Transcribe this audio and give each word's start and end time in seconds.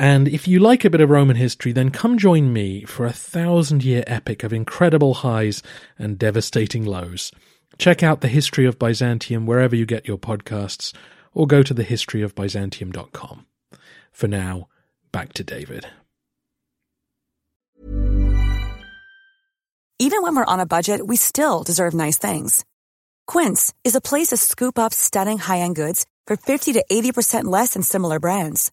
and 0.00 0.28
if 0.28 0.48
you 0.48 0.60
like 0.60 0.86
a 0.86 0.88
bit 0.88 1.02
of 1.02 1.10
Roman 1.10 1.36
history, 1.36 1.72
then 1.72 1.90
come 1.90 2.16
join 2.16 2.54
me 2.54 2.84
for 2.84 3.04
a 3.04 3.12
thousand 3.12 3.84
year 3.84 4.02
epic 4.06 4.42
of 4.42 4.50
incredible 4.50 5.12
highs 5.12 5.62
and 5.98 6.18
devastating 6.18 6.86
lows. 6.86 7.30
Check 7.76 8.02
out 8.02 8.22
the 8.22 8.28
history 8.28 8.64
of 8.64 8.78
Byzantium 8.78 9.44
wherever 9.44 9.76
you 9.76 9.84
get 9.84 10.08
your 10.08 10.16
podcasts, 10.16 10.94
or 11.34 11.46
go 11.46 11.62
to 11.62 11.74
thehistoryofbyzantium.com. 11.74 13.44
For 14.10 14.26
now, 14.26 14.68
back 15.12 15.34
to 15.34 15.44
David. 15.44 15.86
Even 19.98 20.22
when 20.22 20.34
we're 20.34 20.46
on 20.46 20.60
a 20.60 20.66
budget, 20.66 21.06
we 21.06 21.16
still 21.16 21.62
deserve 21.62 21.92
nice 21.92 22.16
things. 22.16 22.64
Quince 23.26 23.74
is 23.84 23.94
a 23.94 24.00
place 24.00 24.28
to 24.28 24.38
scoop 24.38 24.78
up 24.78 24.94
stunning 24.94 25.36
high 25.36 25.58
end 25.58 25.76
goods 25.76 26.06
for 26.26 26.38
50 26.38 26.72
to 26.72 26.84
80% 26.90 27.44
less 27.44 27.74
than 27.74 27.82
similar 27.82 28.18
brands. 28.18 28.72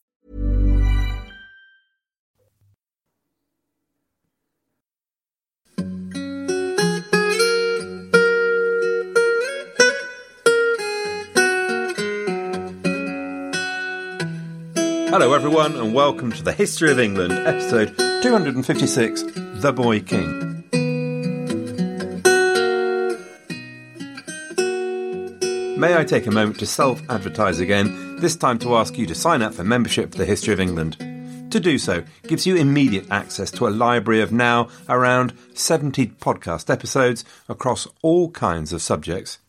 Hello, 15.11 15.33
everyone, 15.33 15.75
and 15.75 15.93
welcome 15.93 16.31
to 16.31 16.41
the 16.41 16.53
History 16.53 16.89
of 16.89 16.97
England, 16.97 17.33
episode 17.33 17.97
256 18.23 19.23
The 19.61 19.73
Boy 19.73 19.99
King. 19.99 20.63
May 25.77 25.97
I 25.97 26.05
take 26.05 26.27
a 26.27 26.31
moment 26.31 26.59
to 26.59 26.65
self 26.65 27.01
advertise 27.09 27.59
again, 27.59 28.15
this 28.21 28.37
time 28.37 28.57
to 28.59 28.77
ask 28.77 28.97
you 28.97 29.05
to 29.05 29.13
sign 29.13 29.41
up 29.41 29.53
for 29.53 29.65
membership 29.65 30.13
for 30.13 30.17
the 30.17 30.23
History 30.23 30.53
of 30.53 30.61
England. 30.61 30.95
To 31.51 31.59
do 31.59 31.77
so 31.77 32.05
gives 32.25 32.47
you 32.47 32.55
immediate 32.55 33.11
access 33.11 33.51
to 33.51 33.67
a 33.67 33.69
library 33.69 34.21
of 34.21 34.31
now 34.31 34.69
around 34.87 35.33
70 35.55 36.07
podcast 36.21 36.69
episodes 36.69 37.25
across 37.49 37.85
all 38.01 38.31
kinds 38.31 38.71
of 38.71 38.81
subjects. 38.81 39.39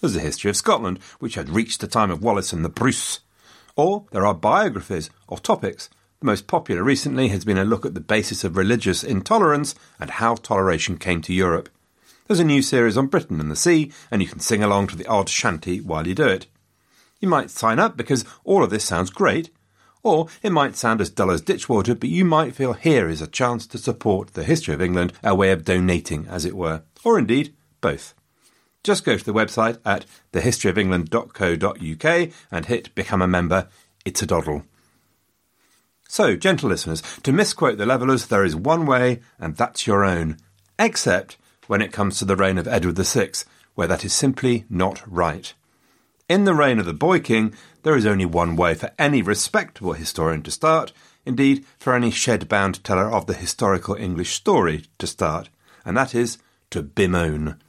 There's 0.00 0.14
the 0.14 0.20
history 0.20 0.50
of 0.50 0.56
Scotland, 0.56 0.98
which 1.20 1.36
had 1.36 1.48
reached 1.48 1.80
the 1.80 1.86
time 1.86 2.10
of 2.10 2.24
Wallace 2.24 2.52
and 2.52 2.64
the 2.64 2.68
Bruce. 2.68 3.20
Or 3.76 4.06
there 4.10 4.26
are 4.26 4.34
biographies 4.34 5.10
or 5.28 5.38
topics. 5.38 5.88
The 6.20 6.26
most 6.26 6.46
popular 6.46 6.82
recently 6.82 7.28
has 7.28 7.44
been 7.44 7.58
a 7.58 7.64
look 7.64 7.86
at 7.86 7.94
the 7.94 8.00
basis 8.00 8.44
of 8.44 8.56
religious 8.56 9.02
intolerance 9.02 9.74
and 9.98 10.10
how 10.10 10.34
toleration 10.34 10.98
came 10.98 11.22
to 11.22 11.32
Europe. 11.32 11.68
There's 12.26 12.40
a 12.40 12.44
new 12.44 12.62
series 12.62 12.96
on 12.96 13.08
Britain 13.08 13.40
and 13.40 13.50
the 13.50 13.56
sea, 13.56 13.90
and 14.10 14.22
you 14.22 14.28
can 14.28 14.40
sing 14.40 14.62
along 14.62 14.86
to 14.88 14.96
the 14.96 15.06
odd 15.06 15.28
shanty 15.28 15.80
while 15.80 16.06
you 16.06 16.14
do 16.14 16.26
it. 16.26 16.46
You 17.20 17.28
might 17.28 17.50
sign 17.50 17.78
up 17.78 17.96
because 17.96 18.24
all 18.44 18.62
of 18.62 18.70
this 18.70 18.84
sounds 18.84 19.10
great, 19.10 19.50
or 20.02 20.28
it 20.42 20.50
might 20.50 20.76
sound 20.76 21.00
as 21.00 21.10
dull 21.10 21.30
as 21.30 21.40
ditchwater, 21.40 21.94
but 21.94 22.08
you 22.08 22.24
might 22.24 22.54
feel 22.54 22.72
here 22.72 23.08
is 23.08 23.22
a 23.22 23.26
chance 23.26 23.66
to 23.68 23.78
support 23.78 24.34
the 24.34 24.44
history 24.44 24.74
of 24.74 24.82
England, 24.82 25.12
a 25.22 25.34
way 25.34 25.50
of 25.50 25.64
donating, 25.64 26.26
as 26.28 26.44
it 26.44 26.56
were, 26.56 26.82
or 27.04 27.18
indeed 27.18 27.54
both. 27.80 28.14
Just 28.84 29.04
go 29.04 29.16
to 29.16 29.24
the 29.24 29.32
website 29.32 29.78
at 29.84 30.06
thehistoryofengland.co.uk 30.32 32.32
and 32.50 32.66
hit 32.66 32.94
Become 32.94 33.22
a 33.22 33.28
Member. 33.28 33.68
It's 34.04 34.22
a 34.22 34.26
doddle. 34.26 34.64
So, 36.08 36.36
gentle 36.36 36.68
listeners, 36.68 37.02
to 37.22 37.32
misquote 37.32 37.78
the 37.78 37.86
levellers, 37.86 38.26
there 38.26 38.44
is 38.44 38.56
one 38.56 38.84
way, 38.84 39.20
and 39.38 39.56
that's 39.56 39.86
your 39.86 40.04
own. 40.04 40.36
Except 40.78 41.38
when 41.68 41.80
it 41.80 41.92
comes 41.92 42.18
to 42.18 42.24
the 42.24 42.36
reign 42.36 42.58
of 42.58 42.68
Edward 42.68 42.98
VI, 42.98 43.30
where 43.74 43.88
that 43.88 44.04
is 44.04 44.12
simply 44.12 44.64
not 44.68 45.02
right. 45.10 45.54
In 46.28 46.44
the 46.44 46.54
reign 46.54 46.78
of 46.78 46.86
the 46.86 46.92
Boy 46.92 47.20
King, 47.20 47.54
there 47.82 47.96
is 47.96 48.04
only 48.04 48.26
one 48.26 48.56
way 48.56 48.74
for 48.74 48.90
any 48.98 49.22
respectable 49.22 49.92
historian 49.92 50.42
to 50.42 50.50
start, 50.50 50.92
indeed, 51.24 51.64
for 51.78 51.94
any 51.94 52.10
shed 52.10 52.48
bound 52.48 52.82
teller 52.84 53.10
of 53.10 53.26
the 53.26 53.34
historical 53.34 53.94
English 53.94 54.32
story 54.32 54.84
to 54.98 55.06
start, 55.06 55.48
and 55.84 55.96
that 55.96 56.14
is 56.14 56.38
to 56.70 56.82
bemoan. 56.82 57.60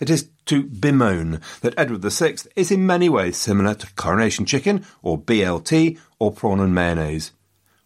It 0.00 0.10
is 0.10 0.28
to 0.46 0.64
bemoan 0.64 1.40
that 1.60 1.74
Edward 1.76 2.02
VI 2.02 2.36
is 2.56 2.70
in 2.70 2.86
many 2.86 3.08
ways 3.08 3.36
similar 3.36 3.74
to 3.74 3.92
Coronation 3.94 4.46
Chicken, 4.46 4.84
or 5.02 5.18
BLT, 5.18 5.98
or 6.18 6.32
Prawn 6.32 6.60
and 6.60 6.74
Mayonnaise. 6.74 7.32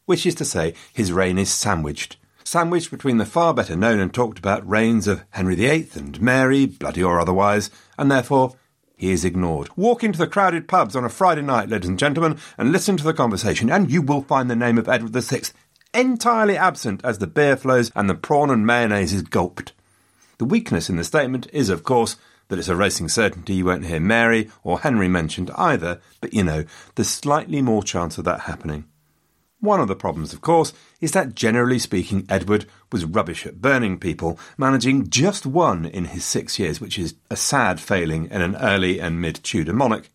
Which 0.06 0.26
is 0.26 0.34
to 0.36 0.44
say, 0.44 0.74
his 0.92 1.12
reign 1.12 1.38
is 1.38 1.50
sandwiched. 1.50 2.16
Sandwiched 2.44 2.90
between 2.90 3.18
the 3.18 3.26
far 3.26 3.54
better 3.54 3.76
known 3.76 4.00
and 4.00 4.12
talked 4.12 4.38
about 4.38 4.68
reigns 4.68 5.06
of 5.06 5.24
Henry 5.30 5.54
VIII 5.54 5.88
and 5.94 6.20
Mary, 6.20 6.66
bloody 6.66 7.02
or 7.02 7.20
otherwise, 7.20 7.70
and 7.98 8.10
therefore 8.10 8.56
he 8.96 9.12
is 9.12 9.24
ignored. 9.24 9.68
Walk 9.76 10.04
into 10.04 10.18
the 10.18 10.26
crowded 10.26 10.68
pubs 10.68 10.94
on 10.94 11.04
a 11.04 11.08
Friday 11.08 11.42
night, 11.42 11.68
ladies 11.68 11.88
and 11.88 11.98
gentlemen, 11.98 12.38
and 12.58 12.72
listen 12.72 12.96
to 12.96 13.04
the 13.04 13.14
conversation, 13.14 13.70
and 13.70 13.90
you 13.90 14.02
will 14.02 14.22
find 14.22 14.50
the 14.50 14.56
name 14.56 14.78
of 14.78 14.88
Edward 14.88 15.12
VI 15.12 15.42
entirely 15.94 16.56
absent 16.56 17.00
as 17.04 17.18
the 17.18 17.26
beer 17.26 17.56
flows 17.56 17.90
and 17.94 18.08
the 18.08 18.14
prawn 18.14 18.50
and 18.50 18.66
mayonnaise 18.66 19.12
is 19.12 19.22
gulped. 19.22 19.72
The 20.38 20.44
weakness 20.44 20.88
in 20.88 20.96
the 20.96 21.04
statement 21.04 21.46
is, 21.52 21.68
of 21.68 21.82
course, 21.82 22.16
that 22.50 22.58
it's 22.58 22.68
a 22.68 22.76
racing 22.76 23.08
certainty 23.08 23.54
you 23.54 23.64
won't 23.64 23.86
hear 23.86 24.00
Mary 24.00 24.50
or 24.62 24.80
Henry 24.80 25.08
mentioned 25.08 25.50
either, 25.56 26.00
but 26.20 26.34
you 26.34 26.44
know, 26.44 26.64
there's 26.96 27.08
slightly 27.08 27.62
more 27.62 27.82
chance 27.82 28.18
of 28.18 28.24
that 28.26 28.40
happening. 28.40 28.84
One 29.60 29.80
of 29.80 29.88
the 29.88 29.96
problems, 29.96 30.32
of 30.32 30.40
course, 30.40 30.72
is 31.00 31.12
that 31.12 31.34
generally 31.34 31.78
speaking, 31.78 32.26
Edward 32.28 32.66
was 32.90 33.04
rubbish 33.04 33.46
at 33.46 33.60
burning 33.60 33.98
people, 33.98 34.38
managing 34.56 35.10
just 35.10 35.46
one 35.46 35.84
in 35.84 36.06
his 36.06 36.24
six 36.24 36.58
years, 36.58 36.80
which 36.80 36.98
is 36.98 37.14
a 37.30 37.36
sad 37.36 37.78
failing 37.78 38.26
in 38.30 38.40
an 38.40 38.56
early 38.56 38.98
and 38.98 39.20
mid 39.20 39.36
Tudor 39.44 39.74
monarch. 39.74 40.08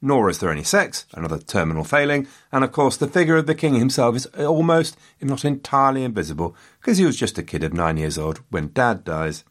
Nor 0.00 0.30
is 0.30 0.38
there 0.38 0.50
any 0.50 0.62
sex, 0.62 1.06
another 1.12 1.38
terminal 1.38 1.84
failing, 1.84 2.26
and 2.50 2.64
of 2.64 2.72
course 2.72 2.96
the 2.96 3.08
figure 3.08 3.36
of 3.36 3.46
the 3.46 3.54
king 3.54 3.74
himself 3.74 4.16
is 4.16 4.26
almost, 4.26 4.96
if 5.20 5.28
not 5.28 5.44
entirely 5.44 6.02
invisible, 6.02 6.56
because 6.80 6.98
he 6.98 7.04
was 7.04 7.16
just 7.16 7.36
a 7.36 7.42
kid 7.42 7.62
of 7.64 7.74
nine 7.74 7.98
years 7.98 8.16
old 8.16 8.40
when 8.50 8.72
dad 8.72 9.04
dies. 9.04 9.44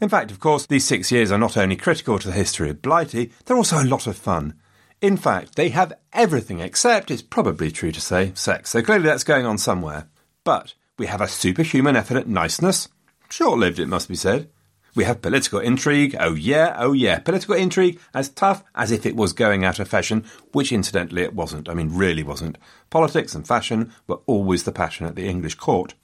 In 0.00 0.08
fact, 0.08 0.30
of 0.30 0.40
course, 0.40 0.64
these 0.64 0.86
six 0.86 1.12
years 1.12 1.30
are 1.30 1.38
not 1.38 1.58
only 1.58 1.76
critical 1.76 2.18
to 2.18 2.28
the 2.28 2.34
history 2.34 2.70
of 2.70 2.80
Blighty, 2.80 3.32
they're 3.44 3.56
also 3.56 3.82
a 3.82 3.84
lot 3.84 4.06
of 4.06 4.16
fun. 4.16 4.54
In 5.02 5.16
fact, 5.16 5.56
they 5.56 5.68
have 5.70 5.92
everything 6.12 6.60
except, 6.60 7.10
it's 7.10 7.22
probably 7.22 7.70
true 7.70 7.92
to 7.92 8.00
say, 8.00 8.32
sex, 8.34 8.70
so 8.70 8.82
clearly 8.82 9.04
that's 9.04 9.24
going 9.24 9.44
on 9.44 9.58
somewhere. 9.58 10.08
But 10.42 10.74
we 10.98 11.06
have 11.06 11.20
a 11.20 11.28
superhuman 11.28 11.96
effort 11.96 12.16
at 12.16 12.28
niceness. 12.28 12.88
Short 13.28 13.58
lived, 13.58 13.78
it 13.78 13.88
must 13.88 14.08
be 14.08 14.14
said. 14.14 14.48
We 14.94 15.04
have 15.04 15.22
political 15.22 15.60
intrigue, 15.60 16.16
oh 16.18 16.34
yeah, 16.34 16.74
oh 16.78 16.92
yeah, 16.92 17.18
political 17.20 17.54
intrigue 17.54 18.00
as 18.12 18.28
tough 18.28 18.64
as 18.74 18.90
if 18.90 19.06
it 19.06 19.16
was 19.16 19.32
going 19.32 19.64
out 19.64 19.78
of 19.78 19.88
fashion, 19.88 20.24
which 20.52 20.72
incidentally 20.72 21.22
it 21.22 21.34
wasn't, 21.34 21.68
I 21.68 21.74
mean 21.74 21.94
really 21.94 22.22
wasn't. 22.22 22.58
Politics 22.88 23.34
and 23.34 23.46
fashion 23.46 23.92
were 24.06 24.20
always 24.26 24.64
the 24.64 24.72
passion 24.72 25.06
at 25.06 25.14
the 25.14 25.28
English 25.28 25.54
court. 25.56 25.94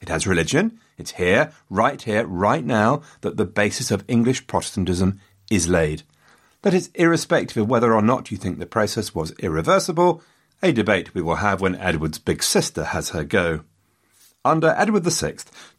It 0.00 0.08
has 0.08 0.26
religion. 0.26 0.78
It's 1.00 1.12
here, 1.12 1.52
right 1.70 2.00
here, 2.00 2.26
right 2.26 2.62
now, 2.62 3.00
that 3.22 3.38
the 3.38 3.46
basis 3.46 3.90
of 3.90 4.04
English 4.06 4.46
Protestantism 4.46 5.18
is 5.50 5.66
laid. 5.66 6.02
That 6.60 6.74
is 6.74 6.90
irrespective 6.94 7.56
of 7.56 7.70
whether 7.70 7.94
or 7.94 8.02
not 8.02 8.30
you 8.30 8.36
think 8.36 8.58
the 8.58 8.66
process 8.66 9.14
was 9.14 9.32
irreversible, 9.38 10.22
a 10.62 10.72
debate 10.72 11.14
we 11.14 11.22
will 11.22 11.36
have 11.36 11.62
when 11.62 11.74
Edward's 11.76 12.18
big 12.18 12.42
sister 12.42 12.84
has 12.84 13.10
her 13.10 13.24
go. 13.24 13.60
Under 14.44 14.74
Edward 14.76 15.04
VI, 15.04 15.36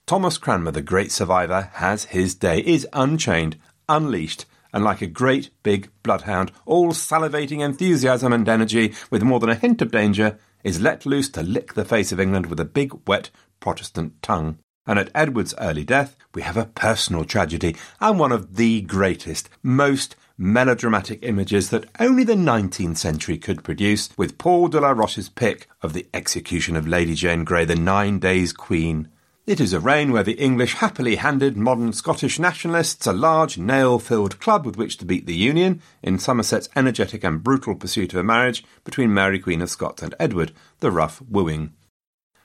Thomas 0.08 0.40
Cranmer, 0.40 0.72
the 0.72 0.82
great 0.82 1.12
survivor, 1.12 1.70
has 1.74 2.06
his 2.06 2.34
day, 2.34 2.62
is 2.62 2.88
unchained, 2.92 3.58
unleashed, 3.88 4.46
and 4.74 4.84
like 4.84 5.04
a 5.04 5.08
great 5.08 5.52
big 5.62 5.92
bloodhound, 6.02 6.52
all 6.66 6.94
salivating 6.94 7.60
enthusiasm 7.60 8.34
and 8.34 8.50
energy, 8.50 8.96
with 9.12 9.22
more 9.22 9.40
than 9.40 9.52
a 9.52 9.56
hint 9.56 9.84
of 9.84 9.92
danger, 9.92 10.40
is 10.64 10.82
let 10.82 11.06
loose 11.06 11.30
to 11.30 11.44
lick 11.44 11.76
the 11.76 11.86
face 11.86 12.12
of 12.12 12.20
England 12.20 12.48
with 12.48 12.60
a 12.60 12.66
big, 12.66 12.92
wet 13.06 13.30
Protestant 13.60 14.20
tongue. 14.24 14.58
And 14.92 15.00
at 15.00 15.10
Edward's 15.16 15.54
early 15.58 15.86
death, 15.86 16.18
we 16.36 16.42
have 16.42 16.58
a 16.58 16.66
personal 16.66 17.24
tragedy, 17.24 17.78
and 18.02 18.20
one 18.20 18.34
of 18.34 18.58
the 18.58 18.82
greatest, 18.82 19.50
most 19.64 20.18
melodramatic 20.38 21.20
images 21.22 21.70
that 21.70 21.90
only 21.98 22.26
the 22.26 22.34
19th 22.34 22.98
century 22.98 23.38
could 23.38 23.64
produce, 23.64 24.10
with 24.18 24.38
Paul 24.38 24.68
Delaroche's 24.68 25.30
pick 25.30 25.70
of 25.82 25.94
the 25.94 26.08
execution 26.14 26.76
of 26.76 26.90
Lady 26.90 27.16
Jane 27.16 27.46
Grey, 27.46 27.64
the 27.64 27.78
nine 27.78 28.20
days 28.20 28.52
queen. 28.52 29.08
It 29.48 29.62
is 29.62 29.72
a 29.72 29.80
reign 29.80 30.12
where 30.12 30.24
the 30.24 30.34
English 30.34 30.74
happily 30.74 31.16
handed 31.16 31.56
modern 31.56 31.94
Scottish 31.94 32.38
nationalists 32.38 33.08
a 33.08 33.14
large 33.14 33.58
nail 33.58 33.98
filled 33.98 34.42
club 34.42 34.66
with 34.66 34.76
which 34.76 34.98
to 34.98 35.06
beat 35.06 35.26
the 35.26 35.34
Union 35.34 35.82
in 36.04 36.20
Somerset's 36.20 36.68
energetic 36.76 37.24
and 37.24 37.42
brutal 37.42 37.76
pursuit 37.76 38.12
of 38.12 38.20
a 38.20 38.24
marriage 38.24 38.66
between 38.84 39.14
Mary 39.14 39.40
Queen 39.40 39.62
of 39.62 39.70
Scots 39.70 40.04
and 40.04 40.14
Edward, 40.20 40.52
the 40.82 40.92
rough 40.92 41.22
wooing. 41.22 41.72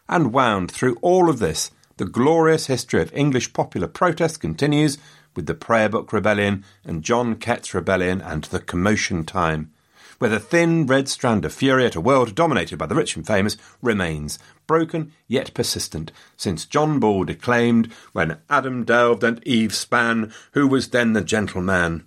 And 0.08 0.32
wound 0.32 0.70
through 0.70 0.96
all 1.02 1.28
of 1.28 1.40
this, 1.40 1.72
the 1.96 2.04
glorious 2.04 2.66
history 2.66 3.00
of 3.00 3.12
English 3.14 3.52
popular 3.52 3.88
protest 3.88 4.40
continues 4.40 4.98
with 5.34 5.46
the 5.46 5.54
Prayer 5.54 5.88
Book 5.88 6.12
Rebellion 6.12 6.64
and 6.84 7.02
John 7.02 7.36
Kett's 7.36 7.74
Rebellion 7.74 8.20
and 8.20 8.44
the 8.44 8.60
Commotion 8.60 9.24
Time 9.24 9.72
where 10.18 10.30
the 10.30 10.40
thin 10.40 10.86
red 10.86 11.08
strand 11.08 11.44
of 11.44 11.52
fury 11.52 11.84
at 11.84 11.96
a 11.96 12.00
world 12.00 12.34
dominated 12.34 12.78
by 12.78 12.86
the 12.86 12.94
rich 12.94 13.16
and 13.16 13.26
famous 13.26 13.56
remains, 13.82 14.38
broken 14.66 15.12
yet 15.28 15.52
persistent, 15.54 16.10
since 16.36 16.64
John 16.64 16.98
Ball 16.98 17.24
declaimed, 17.24 17.92
When 18.12 18.38
Adam 18.48 18.84
delved 18.84 19.22
and 19.22 19.46
Eve 19.46 19.74
span, 19.74 20.32
who 20.52 20.66
was 20.66 20.88
then 20.88 21.12
the 21.12 21.22
gentleman? 21.22 22.06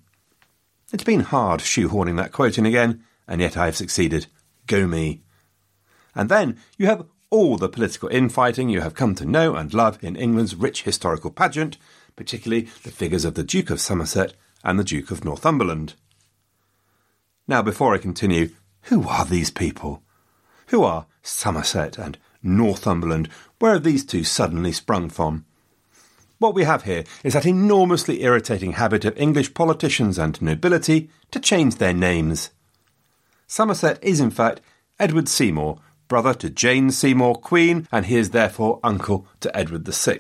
It's 0.92 1.04
been 1.04 1.22
hard 1.22 1.60
shoehorning 1.62 2.18
that 2.18 2.32
quote 2.32 2.58
in 2.58 2.66
again, 2.66 3.04
and 3.28 3.42
yet 3.42 3.56
I 3.56 3.66
have 3.66 3.78
succeeded. 3.78 4.26
Go 4.66 4.88
me. 4.88 5.22
And 6.16 6.30
then 6.30 6.58
you 6.78 6.88
have 6.88 7.06
all 7.32 7.58
the 7.58 7.70
political 7.70 8.10
infighting 8.10 8.70
you 8.70 8.82
have 8.82 8.96
come 8.96 9.14
to 9.16 9.26
know 9.26 9.56
and 9.56 9.74
love 9.74 10.04
in 10.04 10.16
England's 10.16 10.56
rich 10.56 10.84
historical 10.84 11.30
pageant, 11.30 11.78
particularly 12.16 12.68
the 12.84 12.92
figures 12.92 13.26
of 13.26 13.36
the 13.36 13.44
Duke 13.44 13.70
of 13.70 13.80
Somerset 13.80 14.34
and 14.64 14.80
the 14.80 14.84
Duke 14.84 15.12
of 15.12 15.24
Northumberland. 15.24 15.94
Now, 17.48 17.62
before 17.62 17.94
I 17.94 18.00
continue, 18.00 18.50
who 18.84 19.08
are 19.08 19.26
these 19.26 19.52
people? 19.52 20.04
Who 20.68 20.84
are 20.84 21.06
Somerset 21.22 21.98
and 21.98 22.18
Northumberland? 22.42 23.30
Where 23.60 23.74
have 23.74 23.84
these 23.84 24.06
two 24.06 24.24
suddenly 24.24 24.72
sprung 24.72 25.10
from? 25.10 25.46
What 26.40 26.56
we 26.56 26.64
have 26.64 26.84
here 26.84 27.04
is 27.24 27.34
that 27.34 27.46
enormously 27.46 28.24
irritating 28.24 28.74
habit 28.74 29.04
of 29.04 29.18
English 29.18 29.54
politicians 29.54 30.18
and 30.18 30.42
nobility 30.42 31.10
to 31.32 31.40
change 31.40 31.76
their 31.76 31.94
names. 31.94 32.52
Somerset 33.46 34.02
is, 34.02 34.20
in 34.20 34.32
fact, 34.32 34.62
Edward 35.00 35.28
Seymour, 35.28 35.80
brother 36.10 36.34
to 36.34 36.50
Jane 36.50 36.92
Seymour, 36.92 37.36
Queen, 37.36 37.88
and 37.92 38.08
he 38.08 38.18
is 38.18 38.32
therefore 38.32 38.82
uncle 38.84 39.26
to 39.40 39.56
Edward 39.56 39.88
VI. 39.88 40.20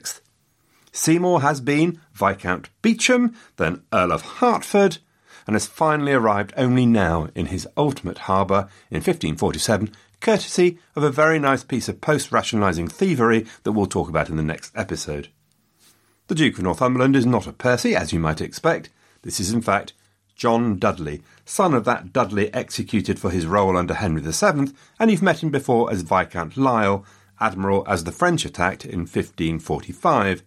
Seymour 0.93 1.41
has 1.41 1.59
been 1.59 1.99
Viscount 2.13 2.69
Beauchamp, 2.81 3.35
then 3.57 3.81
Earl 3.91 4.13
of 4.13 4.21
Hertford, 4.21 4.99
and 5.45 5.55
has 5.55 5.67
finally 5.67 6.13
arrived 6.13 6.53
only 6.55 6.85
now 6.85 7.27
in 7.35 7.47
his 7.47 7.67
ultimate 7.75 8.19
harbour 8.19 8.69
in 8.89 8.97
1547, 8.97 9.91
courtesy 10.21 10.77
of 10.95 11.03
a 11.03 11.11
very 11.11 11.39
nice 11.39 11.63
piece 11.63 11.89
of 11.89 12.01
post 12.01 12.31
rationalising 12.31 12.87
thievery 12.87 13.45
that 13.63 13.71
we'll 13.71 13.85
talk 13.85 14.09
about 14.09 14.29
in 14.29 14.37
the 14.37 14.43
next 14.43 14.71
episode. 14.75 15.29
The 16.27 16.35
Duke 16.35 16.57
of 16.57 16.63
Northumberland 16.63 17.15
is 17.15 17.25
not 17.25 17.47
a 17.47 17.53
Percy, 17.53 17.95
as 17.95 18.13
you 18.13 18.19
might 18.19 18.41
expect. 18.41 18.89
This 19.23 19.39
is, 19.39 19.51
in 19.51 19.61
fact, 19.61 19.93
John 20.39 20.79
Dudley, 20.79 21.21
son 21.43 21.73
of 21.73 21.83
that 21.83 22.13
Dudley 22.13 22.51
executed 22.53 23.19
for 23.19 23.29
his 23.29 23.45
role 23.45 23.75
under 23.75 23.93
Henry 23.93 24.21
VII, 24.21 24.71
and 24.97 25.11
you've 25.11 25.21
met 25.21 25.43
him 25.43 25.49
before 25.49 25.91
as 25.91 26.01
Viscount 26.01 26.55
Lisle, 26.55 27.05
Admiral 27.41 27.83
as 27.89 28.05
the 28.05 28.13
French 28.13 28.45
attacked 28.45 28.85
in 28.85 28.99
1545. 28.99 30.41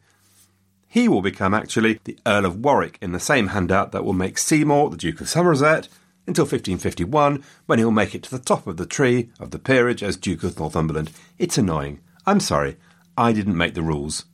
He 0.88 1.08
will 1.08 1.20
become 1.20 1.52
actually 1.52 2.00
the 2.04 2.18
Earl 2.26 2.46
of 2.46 2.64
Warwick 2.64 2.96
in 3.02 3.12
the 3.12 3.20
same 3.20 3.48
handout 3.48 3.92
that 3.92 4.02
will 4.02 4.14
make 4.14 4.38
Seymour 4.38 4.88
the 4.88 4.96
Duke 4.96 5.20
of 5.20 5.28
Somerset 5.28 5.88
until 6.26 6.44
1551, 6.44 7.44
when 7.66 7.78
he'll 7.78 7.90
make 7.90 8.14
it 8.14 8.22
to 8.22 8.30
the 8.30 8.38
top 8.38 8.66
of 8.66 8.78
the 8.78 8.86
tree 8.86 9.28
of 9.38 9.50
the 9.50 9.58
peerage 9.58 10.02
as 10.02 10.16
Duke 10.16 10.42
of 10.42 10.58
Northumberland. 10.58 11.10
It's 11.38 11.58
annoying. 11.58 12.00
I'm 12.24 12.40
sorry. 12.40 12.78
I 13.18 13.34
didn't 13.34 13.58
make 13.58 13.74
the 13.74 13.82
rules. 13.82 14.24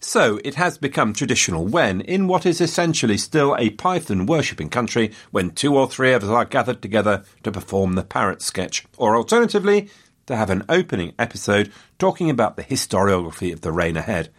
So 0.00 0.40
it 0.44 0.54
has 0.54 0.78
become 0.78 1.12
traditional 1.12 1.66
when, 1.66 2.00
in 2.00 2.26
what 2.26 2.46
is 2.46 2.60
essentially 2.60 3.18
still 3.18 3.54
a 3.58 3.70
python 3.70 4.26
worshipping 4.26 4.70
country, 4.70 5.12
when 5.30 5.50
two 5.50 5.76
or 5.76 5.88
three 5.88 6.12
of 6.14 6.24
us 6.24 6.30
are 6.30 6.44
gathered 6.44 6.80
together 6.80 7.24
to 7.42 7.52
perform 7.52 7.94
the 7.94 8.02
parrot 8.02 8.40
sketch, 8.42 8.86
or 8.96 9.14
alternatively, 9.14 9.90
to 10.26 10.36
have 10.36 10.50
an 10.50 10.64
opening 10.68 11.12
episode 11.18 11.70
talking 11.98 12.30
about 12.30 12.56
the 12.56 12.64
historiography 12.64 13.52
of 13.52 13.60
the 13.60 13.72
reign 13.72 13.96
ahead 13.96 14.30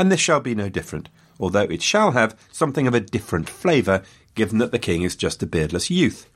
and 0.00 0.10
this 0.10 0.20
shall 0.20 0.40
be 0.40 0.54
no 0.54 0.70
different, 0.70 1.10
although 1.38 1.64
it 1.64 1.82
shall 1.82 2.12
have 2.12 2.34
something 2.50 2.86
of 2.86 2.94
a 2.94 3.00
different 3.00 3.50
flavour, 3.50 4.02
given 4.34 4.56
that 4.56 4.72
the 4.72 4.78
king 4.78 5.02
is 5.02 5.14
just 5.14 5.42
a 5.42 5.46
beardless 5.46 5.90
youth. 5.90 6.26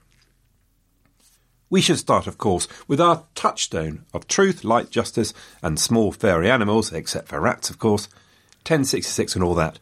We 1.71 1.81
should 1.81 1.99
start, 1.99 2.27
of 2.27 2.37
course, 2.37 2.69
with 2.87 3.01
our 3.01 3.25
touchstone 3.35 4.05
of 4.13 4.29
truth, 4.29 4.65
light, 4.65 4.91
justice, 4.91 5.33
and 5.63 5.81
small 5.81 6.13
furry 6.13 6.51
animals, 6.51 6.93
except 6.93 7.29
for 7.29 7.41
rats, 7.41 7.71
of 7.71 7.79
course, 7.79 8.07
1066 8.65 9.35
and 9.35 9.45
all 9.45 9.55
that. 9.55 9.79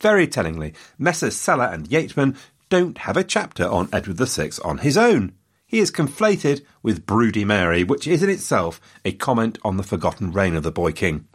Very 0.00 0.26
tellingly, 0.26 0.74
Messrs. 0.98 1.36
Sellar 1.36 1.66
and 1.66 1.88
Yeatman 1.88 2.36
don't 2.68 2.98
have 2.98 3.16
a 3.16 3.24
chapter 3.24 3.66
on 3.66 3.88
Edward 3.92 4.18
VI 4.18 4.50
on 4.64 4.78
his 4.78 4.96
own. 4.96 5.32
He 5.66 5.80
is 5.80 5.90
conflated 5.90 6.64
with 6.82 7.04
Broody 7.04 7.44
Mary, 7.44 7.84
which 7.84 8.06
is 8.06 8.22
in 8.22 8.30
itself 8.30 8.80
a 9.04 9.12
comment 9.12 9.58
on 9.64 9.76
the 9.76 9.82
forgotten 9.82 10.32
reign 10.32 10.54
of 10.54 10.62
the 10.62 10.72
boy 10.72 10.92
king. 10.92 11.26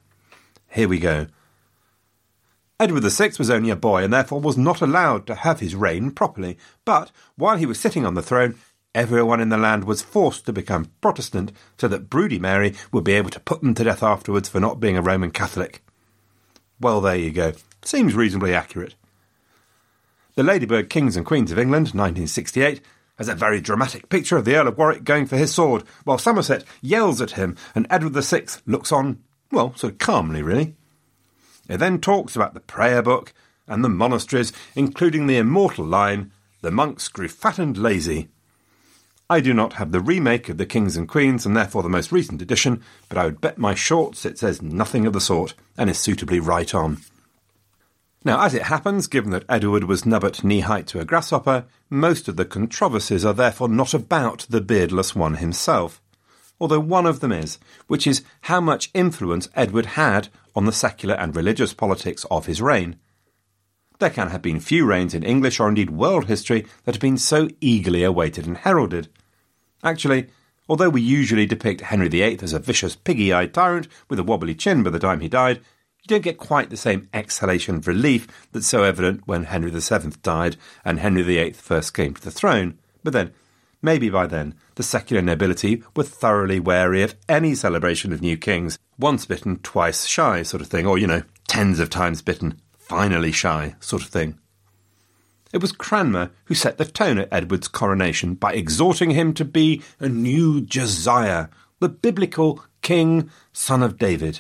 Here 0.68 0.88
we 0.88 0.98
go. 0.98 1.28
Edward 2.80 3.04
VI 3.04 3.32
was 3.38 3.52
only 3.52 3.70
a 3.70 3.76
boy 3.76 4.04
and 4.04 4.12
therefore 4.12 4.42
was 4.42 4.58
not 4.58 4.82
allowed 4.82 5.28
to 5.28 5.36
have 5.36 5.60
his 5.60 5.76
reign 5.76 6.12
properly, 6.12 6.58
but 6.84 7.12
while 7.36 7.58
he 7.58 7.68
was 7.68 7.80
sitting 7.80 8.06
on 8.06 8.16
the 8.16 8.24
throne, 8.24 8.56
everyone 8.96 9.40
in 9.40 9.50
the 9.50 9.58
land 9.58 9.84
was 9.84 10.02
forced 10.02 10.46
to 10.46 10.54
become 10.54 10.92
Protestant 11.00 11.52
so 11.78 11.88
that 11.88 12.10
Broody 12.10 12.40
Mary 12.40 12.74
would 12.92 13.04
be 13.04 13.14
able 13.14 13.30
to 13.30 13.40
put 13.40 13.62
them 13.62 13.76
to 13.76 13.84
death 13.84 14.02
afterwards 14.02 14.50
for 14.50 14.60
not 14.60 14.80
being 14.80 14.98
a 14.98 15.02
Roman 15.02 15.32
Catholic. 15.32 15.84
Well, 16.80 17.02
there 17.02 17.16
you 17.16 17.32
go. 17.32 17.54
Seems 17.84 18.16
reasonably 18.16 18.54
accurate. 18.54 18.96
The 20.36 20.44
Ladybird 20.44 20.90
Kings 20.90 21.16
and 21.16 21.26
Queens 21.26 21.52
of 21.52 21.60
England, 21.60 21.88
1968, 21.88 22.82
has 23.18 23.30
a 23.30 23.36
very 23.36 23.62
dramatic 23.62 24.10
picture 24.10 24.38
of 24.38 24.46
the 24.46 24.56
Earl 24.56 24.68
of 24.68 24.78
Warwick 24.78 25.04
going 25.04 25.28
for 25.28 25.38
his 25.38 25.54
sword, 25.54 25.84
while 26.04 26.18
Somerset 26.18 26.64
yells 26.82 27.22
at 27.22 27.32
him 27.32 27.56
and 27.76 27.86
Edward 27.90 28.14
VI 28.14 28.46
looks 28.66 28.92
on 28.92 29.20
well, 29.54 29.74
sort 29.76 29.94
of 29.94 30.00
calmly, 30.00 30.42
really. 30.42 30.76
It 31.70 31.78
then 31.78 32.02
talks 32.02 32.36
about 32.36 32.56
the 32.56 32.60
prayer 32.60 33.04
book 33.04 33.34
and 33.68 33.84
the 33.84 33.90
monasteries, 33.90 34.52
including 34.76 35.28
the 35.28 35.38
immortal 35.38 35.86
line, 35.86 36.32
The 36.62 36.72
monks 36.72 37.08
grew 37.08 37.28
fat 37.28 37.60
and 37.60 37.78
lazy. 37.78 38.30
I 39.30 39.40
do 39.40 39.54
not 39.54 39.74
have 39.74 39.92
the 39.92 40.00
remake 40.00 40.50
of 40.50 40.58
the 40.58 40.66
Kings 40.66 40.98
and 40.98 41.08
Queens, 41.08 41.46
and 41.46 41.56
therefore 41.56 41.84
the 41.84 41.90
most 41.90 42.12
recent 42.12 42.42
edition, 42.42 42.82
but 43.10 43.18
I 43.18 43.26
would 43.26 43.42
bet 43.42 43.58
my 43.58 43.74
shorts 43.74 44.26
it 44.26 44.38
says 44.38 44.62
nothing 44.62 45.06
of 45.06 45.14
the 45.14 45.22
sort, 45.22 45.54
and 45.78 45.90
is 45.90 45.98
suitably 45.98 46.40
right 46.40 46.74
on. 46.74 46.98
Now, 48.26 48.42
as 48.42 48.54
it 48.54 48.64
happens, 48.64 49.08
given 49.08 49.32
that 49.32 49.46
Edward 49.50 49.86
was 49.86 50.04
nubbut 50.04 50.44
knee 50.44 50.62
height 50.62 50.88
to 50.88 51.00
a 51.00 51.06
grasshopper, 51.06 51.66
most 51.90 52.28
of 52.28 52.36
the 52.36 52.46
controversies 52.46 53.26
are 53.26 53.34
therefore 53.34 53.70
not 53.70 53.94
about 53.94 54.46
the 54.50 54.62
beardless 54.62 55.16
one 55.16 55.36
himself 55.36 56.02
although 56.64 56.80
one 56.80 57.06
of 57.06 57.20
them 57.20 57.34
is, 57.34 57.58
which 57.88 58.08
is 58.08 58.24
how 58.44 58.62
much 58.62 58.90
influence 58.94 59.50
Edward 59.54 59.86
had 59.86 60.30
on 60.56 60.66
the 60.66 60.72
secular 60.72 61.14
and 61.16 61.36
religious 61.36 61.74
politics 61.74 62.26
of 62.32 62.46
his 62.46 62.62
reign. 62.62 62.96
There 64.04 64.10
can 64.10 64.32
have 64.32 64.42
been 64.42 64.60
few 64.60 64.86
reigns 64.86 65.14
in 65.14 65.24
English 65.24 65.62
or 65.62 65.70
indeed 65.70 65.90
world 65.90 66.26
history 66.26 66.66
that 66.84 66.94
have 66.94 67.02
been 67.02 67.18
so 67.18 67.48
eagerly 67.62 68.04
awaited 68.04 68.46
and 68.46 68.58
heralded. 68.58 69.08
Actually, 69.82 70.28
although 70.68 70.90
we 70.90 71.02
usually 71.02 71.46
depict 71.46 71.80
Henry 71.80 72.10
VIII 72.10 72.40
as 72.42 72.52
a 72.52 72.60
vicious, 72.60 72.98
piggy 72.98 73.32
eyed 73.32 73.54
tyrant 73.54 73.88
with 74.10 74.20
a 74.20 74.24
wobbly 74.24 74.56
chin 74.56 74.84
by 74.84 74.90
the 74.90 75.00
time 75.00 75.22
he 75.22 75.30
died, 75.30 75.60
you 75.60 76.08
don't 76.08 76.22
get 76.22 76.38
quite 76.38 76.70
the 76.70 76.76
same 76.76 77.08
exhalation 77.14 77.76
of 77.78 77.88
relief 77.88 78.28
that's 78.52 78.68
so 78.68 78.84
evident 78.84 79.22
when 79.26 79.46
Henry 79.46 79.72
VII 79.72 80.10
died 80.22 80.58
and 80.84 81.00
Henry 81.00 81.22
VIII 81.22 81.54
first 81.54 81.94
came 81.94 82.14
to 82.14 82.22
the 82.22 82.30
throne. 82.30 82.78
But 83.06 83.14
then, 83.14 83.32
Maybe 83.86 84.10
by 84.10 84.28
then, 84.28 84.56
the 84.76 84.84
secular 84.84 85.22
nobility 85.22 85.84
were 85.94 86.04
thoroughly 86.04 86.58
wary 86.58 87.04
of 87.04 87.16
any 87.28 87.54
celebration 87.54 88.14
of 88.14 88.22
new 88.22 88.38
kings. 88.38 88.80
Once 88.98 89.26
bitten, 89.26 89.58
twice 89.58 90.06
shy, 90.06 90.42
sort 90.42 90.62
of 90.62 90.70
thing, 90.70 90.86
or, 90.86 90.98
you 90.98 91.06
know, 91.06 91.24
tens 91.50 91.82
of 91.82 91.90
times 91.90 92.22
bitten, 92.22 92.62
finally 92.88 93.32
shy, 93.32 93.76
sort 93.80 94.04
of 94.04 94.10
thing. 94.10 94.38
It 95.52 95.62
was 95.62 95.72
Cranmer 95.72 96.32
who 96.46 96.56
set 96.56 96.78
the 96.78 96.86
tone 96.86 97.20
at 97.20 97.32
Edward's 97.32 97.68
coronation 97.68 98.34
by 98.34 98.54
exhorting 98.54 99.12
him 99.12 99.34
to 99.36 99.46
be 99.46 99.82
a 100.00 100.10
new 100.10 100.62
Josiah, 100.62 101.48
the 101.80 101.90
biblical 101.90 102.64
king, 102.82 103.30
son 103.52 103.84
of 103.84 103.98
David. 103.98 104.40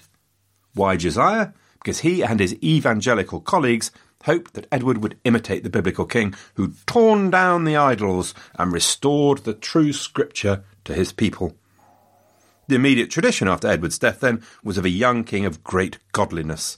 Why 0.73 0.97
Josiah? 0.97 1.49
Because 1.75 1.99
he 1.99 2.23
and 2.23 2.39
his 2.39 2.55
evangelical 2.63 3.41
colleagues 3.41 3.91
hoped 4.23 4.53
that 4.53 4.67
Edward 4.71 4.99
would 4.99 5.19
imitate 5.23 5.63
the 5.63 5.69
biblical 5.69 6.05
king 6.05 6.33
who'd 6.55 6.75
torn 6.87 7.29
down 7.29 7.63
the 7.63 7.75
idols 7.75 8.33
and 8.55 8.71
restored 8.71 9.39
the 9.39 9.53
true 9.53 9.93
scripture 9.93 10.63
to 10.85 10.93
his 10.93 11.11
people. 11.11 11.55
The 12.67 12.75
immediate 12.75 13.11
tradition 13.11 13.47
after 13.47 13.67
Edward's 13.67 13.99
death, 13.99 14.21
then, 14.21 14.41
was 14.63 14.77
of 14.77 14.85
a 14.85 14.89
young 14.89 15.23
king 15.25 15.45
of 15.45 15.63
great 15.63 15.99
godliness, 16.13 16.77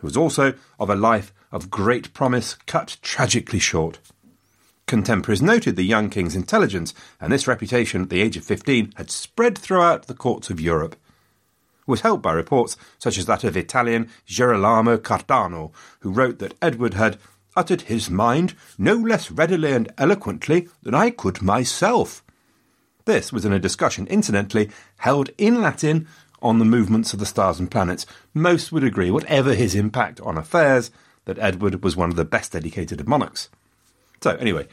who 0.00 0.06
was 0.06 0.16
also 0.16 0.54
of 0.78 0.90
a 0.90 0.94
life 0.94 1.32
of 1.52 1.70
great 1.70 2.12
promise 2.12 2.54
cut 2.66 2.96
tragically 3.02 3.58
short. 3.58 3.98
Contemporaries 4.86 5.42
noted 5.42 5.76
the 5.76 5.84
young 5.84 6.10
king's 6.10 6.34
intelligence, 6.34 6.92
and 7.20 7.32
this 7.32 7.46
reputation 7.46 8.02
at 8.02 8.10
the 8.10 8.20
age 8.20 8.36
of 8.36 8.44
15 8.44 8.92
had 8.96 9.10
spread 9.10 9.56
throughout 9.56 10.06
the 10.06 10.14
courts 10.14 10.50
of 10.50 10.60
Europe. 10.60 10.96
It 11.80 11.88
was 11.90 12.00
helped 12.00 12.22
by 12.22 12.32
reports 12.32 12.76
such 12.98 13.16
as 13.16 13.26
that 13.26 13.44
of 13.44 13.56
Italian 13.56 14.08
Girolamo 14.26 14.98
Cardano, 14.98 15.72
who 16.00 16.10
wrote 16.10 16.38
that 16.40 16.54
Edward 16.60 16.94
had 16.94 17.18
uttered 17.56 17.82
his 17.82 18.10
mind 18.10 18.54
no 18.78 18.94
less 18.94 19.30
readily 19.30 19.72
and 19.72 19.92
eloquently 19.98 20.68
than 20.82 20.94
I 20.94 21.10
could 21.10 21.42
myself, 21.42 22.22
this 23.10 23.32
was 23.32 23.44
in 23.44 23.52
a 23.52 23.58
discussion, 23.58 24.06
incidentally, 24.06 24.70
held 24.98 25.30
in 25.38 25.60
Latin 25.60 26.06
on 26.42 26.58
the 26.58 26.64
movements 26.64 27.12
of 27.12 27.18
the 27.18 27.26
stars 27.26 27.58
and 27.58 27.70
planets. 27.70 28.06
Most 28.34 28.72
would 28.72 28.84
agree, 28.84 29.10
whatever 29.10 29.54
his 29.54 29.74
impact 29.74 30.20
on 30.20 30.36
affairs, 30.36 30.90
that 31.24 31.38
Edward 31.38 31.82
was 31.82 31.96
one 31.96 32.10
of 32.10 32.16
the 32.16 32.24
best 32.24 32.54
educated 32.54 33.00
of 33.00 33.08
monarchs. 33.08 33.48
So, 34.22 34.36
anyway, 34.36 34.68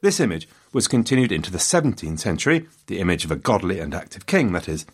this 0.00 0.20
image 0.20 0.48
was 0.72 0.88
continued 0.88 1.32
into 1.32 1.50
the 1.50 1.58
17th 1.58 2.18
century, 2.18 2.66
the 2.86 2.98
image 2.98 3.24
of 3.24 3.30
a 3.30 3.36
godly 3.36 3.80
and 3.80 3.94
active 3.94 4.26
king, 4.26 4.52
that 4.52 4.68
is. 4.68 4.86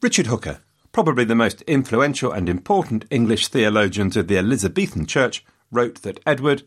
Richard 0.00 0.26
Hooker, 0.26 0.60
probably 0.92 1.24
the 1.24 1.34
most 1.34 1.62
influential 1.62 2.32
and 2.32 2.48
important 2.48 3.04
English 3.10 3.48
theologian 3.48 4.16
of 4.16 4.28
the 4.28 4.38
Elizabethan 4.38 5.06
Church, 5.06 5.44
wrote 5.70 6.02
that 6.02 6.20
Edward 6.26 6.62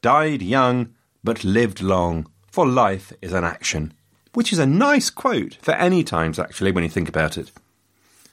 died 0.00 0.42
young 0.42 0.94
but 1.24 1.44
lived 1.44 1.82
long, 1.82 2.26
for 2.46 2.66
life 2.66 3.12
is 3.20 3.32
an 3.32 3.44
action 3.44 3.92
which 4.38 4.52
is 4.52 4.58
a 4.58 4.66
nice 4.66 5.10
quote 5.10 5.58
for 5.60 5.72
any 5.74 6.04
times, 6.04 6.38
actually, 6.38 6.70
when 6.70 6.84
you 6.84 6.90
think 6.90 7.08
about 7.08 7.36
it. 7.36 7.50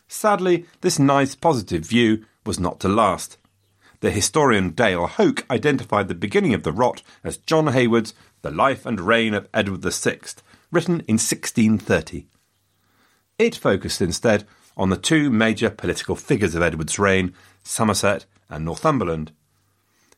Sadly, 0.08 0.66
this 0.82 1.00
nice 1.00 1.36
positive 1.36 1.86
view 1.86 2.26
was 2.46 2.60
not 2.60 2.80
to 2.82 2.88
last. 2.88 3.38
The 4.02 4.12
historian 4.12 4.72
Dale 4.72 5.08
Hoak 5.08 5.46
identified 5.50 6.08
the 6.08 6.16
beginning 6.16 6.54
of 6.54 6.64
the 6.64 6.72
rot 6.72 7.02
as 7.24 7.38
John 7.38 7.68
Hayward's 7.68 8.14
The 8.42 8.52
Life 8.52 8.86
and 8.86 9.02
Reign 9.02 9.34
of 9.34 9.50
Edward 9.54 9.82
VI, 9.82 10.20
written 10.72 11.02
in 11.08 11.16
1630. 11.16 12.28
It 13.40 13.56
focused 13.56 14.02
instead 14.02 14.46
on 14.78 14.90
the 14.90 14.98
two 14.98 15.30
major 15.30 15.70
political 15.70 16.16
figures 16.16 16.56
of 16.56 16.62
Edward's 16.62 17.00
reign, 17.00 17.34
Somerset 17.64 18.26
and 18.50 18.64
Northumberland. 18.64 19.32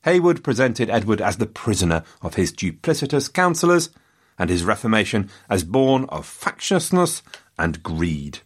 Hayward 0.03 0.44
presented 0.44 0.89
Edward 0.89 1.22
as 1.22 1.38
the 1.38 1.46
prisoner 1.46 2.03
of 2.22 2.36
his 2.36 2.51
duplicitous 2.51 3.32
counsellors 3.32 3.89
and 4.38 4.50
his 4.50 4.63
Reformation 4.63 5.29
as 5.50 5.63
born 5.63 6.06
of 6.10 6.25
factiousness 6.25 7.22
and 7.58 7.82
greed. 7.84 8.39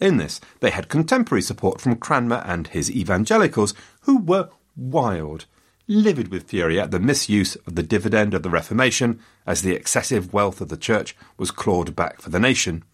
In 0.00 0.16
this, 0.16 0.40
they 0.60 0.70
had 0.70 0.88
contemporary 0.88 1.42
support 1.42 1.80
from 1.80 1.96
Cranmer 1.96 2.42
and 2.46 2.68
his 2.68 2.90
evangelicals, 2.90 3.74
who 4.02 4.18
were 4.18 4.50
wild, 4.76 5.46
livid 5.88 6.28
with 6.28 6.48
fury 6.48 6.78
at 6.78 6.90
the 6.90 7.00
misuse 7.00 7.56
of 7.56 7.74
the 7.74 7.82
dividend 7.82 8.34
of 8.34 8.42
the 8.42 8.50
Reformation 8.50 9.18
as 9.46 9.62
the 9.62 9.74
excessive 9.74 10.32
wealth 10.32 10.60
of 10.60 10.68
the 10.68 10.76
Church 10.76 11.16
was 11.36 11.50
clawed 11.50 11.96
back 11.96 12.20
for 12.20 12.30
the 12.30 12.38
nation. 12.38 12.84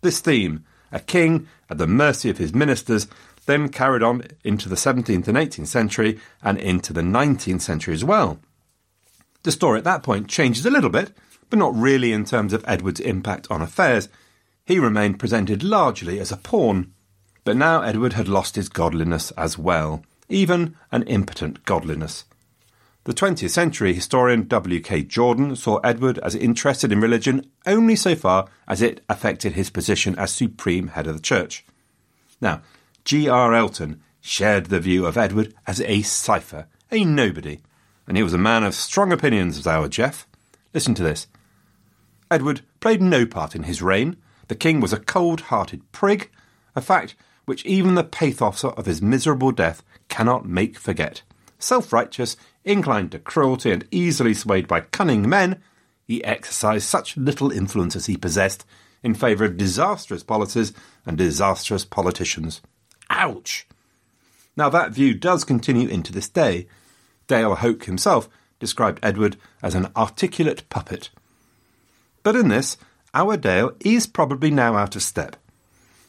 This 0.00 0.20
theme, 0.20 0.64
a 0.90 1.00
king 1.00 1.46
at 1.70 1.78
the 1.78 1.86
mercy 1.86 2.30
of 2.30 2.38
his 2.38 2.54
ministers, 2.54 3.06
then 3.44 3.68
carried 3.68 4.02
on 4.02 4.24
into 4.42 4.68
the 4.68 4.74
17th 4.74 5.28
and 5.28 5.36
18th 5.36 5.66
century 5.68 6.18
and 6.42 6.58
into 6.58 6.92
the 6.92 7.02
19th 7.02 7.60
century 7.60 7.94
as 7.94 8.04
well. 8.04 8.40
The 9.44 9.52
story 9.52 9.78
at 9.78 9.84
that 9.84 10.02
point 10.02 10.28
changes 10.28 10.66
a 10.66 10.70
little 10.70 10.90
bit, 10.90 11.12
but 11.50 11.58
not 11.58 11.74
really 11.76 12.12
in 12.12 12.24
terms 12.24 12.52
of 12.52 12.64
Edward's 12.66 12.98
impact 13.00 13.46
on 13.50 13.62
affairs. 13.62 14.08
He 14.66 14.80
remained 14.80 15.20
presented 15.20 15.62
largely 15.62 16.18
as 16.18 16.32
a 16.32 16.36
pawn. 16.36 16.92
But 17.44 17.56
now 17.56 17.82
Edward 17.82 18.14
had 18.14 18.26
lost 18.26 18.56
his 18.56 18.68
godliness 18.68 19.30
as 19.32 19.56
well, 19.56 20.02
even 20.28 20.76
an 20.90 21.04
impotent 21.04 21.64
godliness. 21.64 22.24
The 23.04 23.14
20th 23.14 23.50
century 23.50 23.94
historian 23.94 24.48
W.K. 24.48 25.04
Jordan 25.04 25.54
saw 25.54 25.76
Edward 25.84 26.18
as 26.18 26.34
interested 26.34 26.90
in 26.90 27.00
religion 27.00 27.48
only 27.64 27.94
so 27.94 28.16
far 28.16 28.48
as 28.66 28.82
it 28.82 29.04
affected 29.08 29.52
his 29.52 29.70
position 29.70 30.18
as 30.18 30.32
supreme 30.32 30.88
head 30.88 31.06
of 31.06 31.14
the 31.14 31.22
church. 31.22 31.64
Now, 32.40 32.62
G.R. 33.04 33.54
Elton 33.54 34.02
shared 34.20 34.66
the 34.66 34.80
view 34.80 35.06
of 35.06 35.16
Edward 35.16 35.54
as 35.68 35.80
a 35.82 36.02
cipher, 36.02 36.66
a 36.90 37.04
nobody, 37.04 37.60
and 38.08 38.16
he 38.16 38.24
was 38.24 38.34
a 38.34 38.38
man 38.38 38.64
of 38.64 38.74
strong 38.74 39.12
opinions, 39.12 39.56
as 39.56 39.68
our 39.68 39.86
Geoff. 39.86 40.26
Listen 40.74 40.94
to 40.96 41.04
this. 41.04 41.28
Edward 42.28 42.62
played 42.80 43.00
no 43.00 43.24
part 43.24 43.54
in 43.54 43.62
his 43.62 43.80
reign. 43.80 44.16
The 44.48 44.54
king 44.54 44.80
was 44.80 44.92
a 44.92 45.00
cold 45.00 45.42
hearted 45.42 45.90
prig, 45.92 46.30
a 46.74 46.80
fact 46.80 47.14
which 47.44 47.64
even 47.64 47.94
the 47.94 48.04
pathos 48.04 48.64
of 48.64 48.86
his 48.86 49.02
miserable 49.02 49.52
death 49.52 49.82
cannot 50.08 50.46
make 50.46 50.78
forget. 50.78 51.22
Self 51.58 51.92
righteous, 51.92 52.36
inclined 52.64 53.12
to 53.12 53.18
cruelty, 53.18 53.70
and 53.70 53.86
easily 53.90 54.34
swayed 54.34 54.68
by 54.68 54.80
cunning 54.80 55.28
men, 55.28 55.62
he 56.06 56.24
exercised 56.24 56.86
such 56.86 57.16
little 57.16 57.50
influence 57.50 57.96
as 57.96 58.06
he 58.06 58.16
possessed 58.16 58.64
in 59.02 59.14
favour 59.14 59.44
of 59.44 59.56
disastrous 59.56 60.22
policies 60.22 60.72
and 61.04 61.16
disastrous 61.16 61.84
politicians. 61.84 62.60
Ouch! 63.10 63.66
Now, 64.56 64.68
that 64.70 64.92
view 64.92 65.14
does 65.14 65.44
continue 65.44 65.88
into 65.88 66.12
this 66.12 66.28
day, 66.28 66.66
Dale 67.26 67.56
Hoak 67.56 67.84
himself 67.84 68.28
described 68.58 69.00
Edward 69.02 69.36
as 69.62 69.74
an 69.74 69.88
articulate 69.96 70.68
puppet. 70.70 71.10
But 72.22 72.36
in 72.36 72.48
this, 72.48 72.76
our 73.14 73.36
Dale 73.36 73.72
is 73.80 74.06
probably 74.06 74.50
now 74.50 74.76
out 74.76 74.96
of 74.96 75.02
step. 75.02 75.36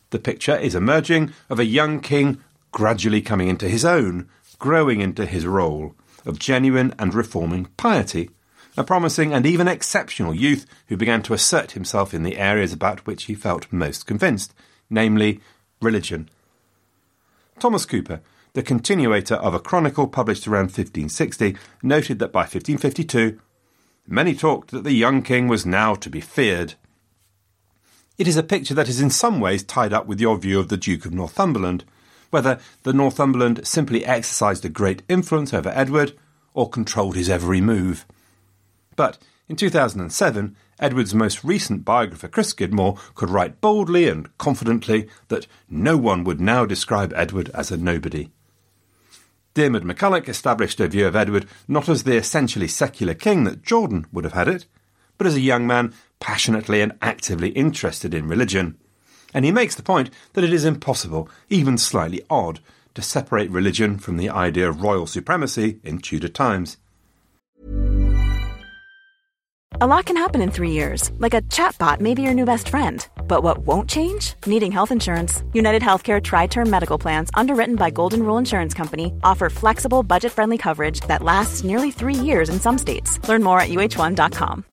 The 0.10 0.20
picture 0.20 0.58
is 0.58 0.75
emerging 0.75 1.34
of 1.50 1.60
a 1.60 1.66
young 1.66 2.00
king 2.00 2.39
gradually 2.72 3.22
coming 3.22 3.48
into 3.48 3.68
his 3.68 3.86
own, 3.86 4.30
growing 4.60 5.01
into 5.01 5.25
his 5.25 5.46
role 5.46 5.96
of 6.25 6.39
genuine 6.39 6.94
and 7.00 7.13
reforming 7.13 7.68
piety, 7.77 8.30
a 8.75 8.84
promising 8.84 9.34
and 9.34 9.46
even 9.46 9.68
exceptional 9.68 10.34
youth 10.34 10.66
who 10.88 10.98
began 10.98 11.22
to 11.24 11.34
assert 11.34 11.72
himself 11.72 12.13
in 12.13 12.24
the 12.24 12.38
areas 12.38 12.74
about 12.74 13.06
which 13.06 13.25
he 13.25 13.36
felt 13.36 13.72
most 13.72 14.06
convinced, 14.06 14.54
namely 14.89 15.39
religion. 15.82 16.30
Thomas 17.60 17.86
Cooper 17.86 18.22
the 18.58 18.63
continuator 18.63 19.36
of 19.36 19.54
a 19.54 19.60
chronicle 19.60 20.08
published 20.08 20.48
around 20.48 20.72
1560, 20.72 21.56
noted 21.84 22.18
that 22.18 22.32
by 22.32 22.39
1552 22.39 23.39
many 24.08 24.34
talked 24.34 24.72
that 24.72 24.84
the 24.84 24.94
young 24.94 25.22
king 25.22 25.48
was 25.48 25.63
now 25.63 25.94
to 25.94 26.10
be 26.10 26.20
feared. 26.20 26.74
It 28.18 28.28
is 28.28 28.36
a 28.36 28.44
picture 28.44 28.74
that 28.74 28.90
is 28.90 29.00
in 29.00 29.12
some 29.12 29.40
ways 29.40 29.64
tied 29.64 29.94
up 29.94 30.08
with 30.08 30.20
your 30.20 30.40
view 30.40 30.60
of 30.60 30.70
the 30.70 30.78
Duke 30.78 31.06
of 31.06 31.14
Northumberland, 31.14 31.84
whether 32.32 32.60
the 32.82 32.94
Northumberland 32.94 33.68
simply 33.68 34.04
exercised 34.04 34.66
a 34.66 34.70
great 34.70 35.04
influence 35.08 35.54
over 35.54 35.70
Edward 35.70 36.18
or 36.56 36.68
controlled 36.68 37.16
his 37.16 37.30
every 37.30 37.62
move. 37.62 38.08
But 38.96 39.20
in 39.48 39.56
2007, 39.56 40.56
Edward's 40.80 41.14
most 41.14 41.44
recent 41.44 41.86
biographer, 41.86 42.28
Chris 42.28 42.50
Skidmore, 42.50 42.98
could 43.14 43.30
write 43.30 43.62
boldly 43.62 44.08
and 44.08 44.36
confidently 44.40 45.08
that 45.28 45.46
no 45.70 45.96
one 45.96 46.24
would 46.24 46.42
now 46.42 46.66
describe 46.66 47.14
Edward 47.16 47.52
as 47.54 47.70
a 47.70 47.78
nobody. 47.78 48.32
Diarmaid 49.54 49.84
MacCulloch 49.84 50.28
established 50.28 50.80
a 50.80 50.88
view 50.88 51.06
of 51.06 51.16
Edward 51.16 51.48
not 51.68 51.88
as 51.88 52.04
the 52.04 52.16
essentially 52.16 52.68
secular 52.68 53.14
king 53.14 53.44
that 53.44 53.64
Jordan 53.64 54.08
would 54.12 54.24
have 54.24 54.34
had 54.34 54.48
it, 54.48 54.66
but 55.18 55.28
as 55.28 55.36
a 55.36 55.40
young 55.40 55.66
man 55.66 55.94
passionately 56.20 56.82
and 56.82 56.98
actively 57.02 57.50
interested 57.50 58.14
in 58.14 58.28
religion. 58.28 58.78
And 59.34 59.46
he 59.46 59.52
makes 59.52 59.76
the 59.76 59.84
point 59.84 60.10
that 60.34 60.44
it 60.44 60.54
is 60.54 60.66
impossible, 60.66 61.30
even 61.50 61.78
slightly 61.78 62.22
odd, 62.30 62.60
to 62.96 63.02
separate 63.02 63.52
religion 63.52 63.98
from 64.00 64.18
the 64.18 64.30
idea 64.30 64.68
of 64.68 64.82
royal 64.82 65.06
supremacy 65.06 65.80
in 65.84 66.00
Tudor 66.00 66.30
times. 66.30 66.78
A 69.80 69.86
lot 69.86 70.06
can 70.06 70.18
happen 70.18 70.42
in 70.42 70.50
three 70.50 70.72
years, 70.72 71.12
like 71.20 71.36
a 71.36 71.42
chatbot 71.44 72.00
may 72.00 72.16
be 72.16 72.24
your 72.24 72.34
new 72.34 72.46
best 72.46 72.70
friend. 72.70 73.06
But 73.28 73.44
what 73.44 73.60
won't 73.60 73.88
change? 73.88 74.34
Needing 74.48 74.72
health 74.72 74.92
insurance. 74.92 75.44
United 75.54 75.84
Healthcare 75.84 76.24
Tri 76.24 76.48
Term 76.48 76.68
Medical 76.68 76.98
Plans, 76.98 77.30
underwritten 77.36 77.76
by 77.76 77.92
Golden 77.92 78.24
Rule 78.24 78.40
Insurance 78.40 78.74
Company, 78.74 79.14
offer 79.24 79.52
flexible, 79.52 80.02
budget 80.02 80.32
friendly 80.32 80.58
coverage 80.58 81.02
that 81.02 81.22
lasts 81.22 81.64
nearly 81.64 81.92
three 81.92 82.16
years 82.16 82.50
in 82.50 82.60
some 82.60 82.80
states. 82.80 83.20
Learn 83.30 83.44
more 83.44 83.60
at 83.60 83.70
uh1.com. 83.70 84.66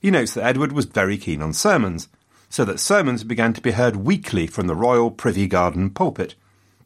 He 0.00 0.10
notes 0.10 0.32
that 0.34 0.44
Edward 0.44 0.72
was 0.72 0.86
very 0.86 1.18
keen 1.18 1.42
on 1.42 1.52
sermons, 1.52 2.08
so 2.48 2.64
that 2.64 2.80
sermons 2.80 3.22
began 3.22 3.52
to 3.52 3.60
be 3.60 3.72
heard 3.72 3.96
weekly 3.96 4.46
from 4.46 4.66
the 4.66 4.74
royal 4.74 5.10
privy 5.10 5.46
garden 5.46 5.90
pulpit, 5.90 6.34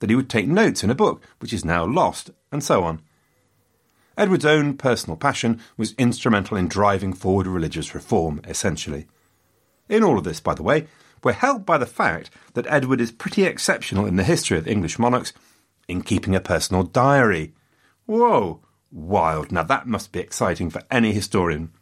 that 0.00 0.10
he 0.10 0.16
would 0.16 0.28
take 0.28 0.48
notes 0.48 0.82
in 0.82 0.90
a 0.90 0.94
book, 0.96 1.22
which 1.38 1.52
is 1.52 1.64
now 1.64 1.86
lost, 1.86 2.30
and 2.50 2.62
so 2.62 2.82
on. 2.82 3.00
Edward's 4.18 4.44
own 4.44 4.76
personal 4.76 5.16
passion 5.16 5.60
was 5.76 5.94
instrumental 5.94 6.56
in 6.56 6.68
driving 6.68 7.12
forward 7.12 7.46
religious 7.46 7.94
reform, 7.94 8.40
essentially. 8.44 9.06
In 9.88 10.02
all 10.02 10.18
of 10.18 10.24
this, 10.24 10.40
by 10.40 10.54
the 10.54 10.62
way, 10.62 10.88
we're 11.22 11.32
helped 11.32 11.64
by 11.64 11.78
the 11.78 11.86
fact 11.86 12.30
that 12.54 12.66
Edward 12.68 13.00
is 13.00 13.12
pretty 13.12 13.44
exceptional 13.44 14.06
in 14.06 14.16
the 14.16 14.24
history 14.24 14.58
of 14.58 14.68
English 14.68 14.98
monarchs 14.98 15.32
in 15.88 16.02
keeping 16.02 16.34
a 16.34 16.40
personal 16.40 16.82
diary. 16.82 17.54
Whoa, 18.06 18.60
wild. 18.90 19.50
Now 19.52 19.62
that 19.62 19.86
must 19.86 20.12
be 20.12 20.20
exciting 20.20 20.68
for 20.68 20.82
any 20.90 21.12
historian. 21.12 21.72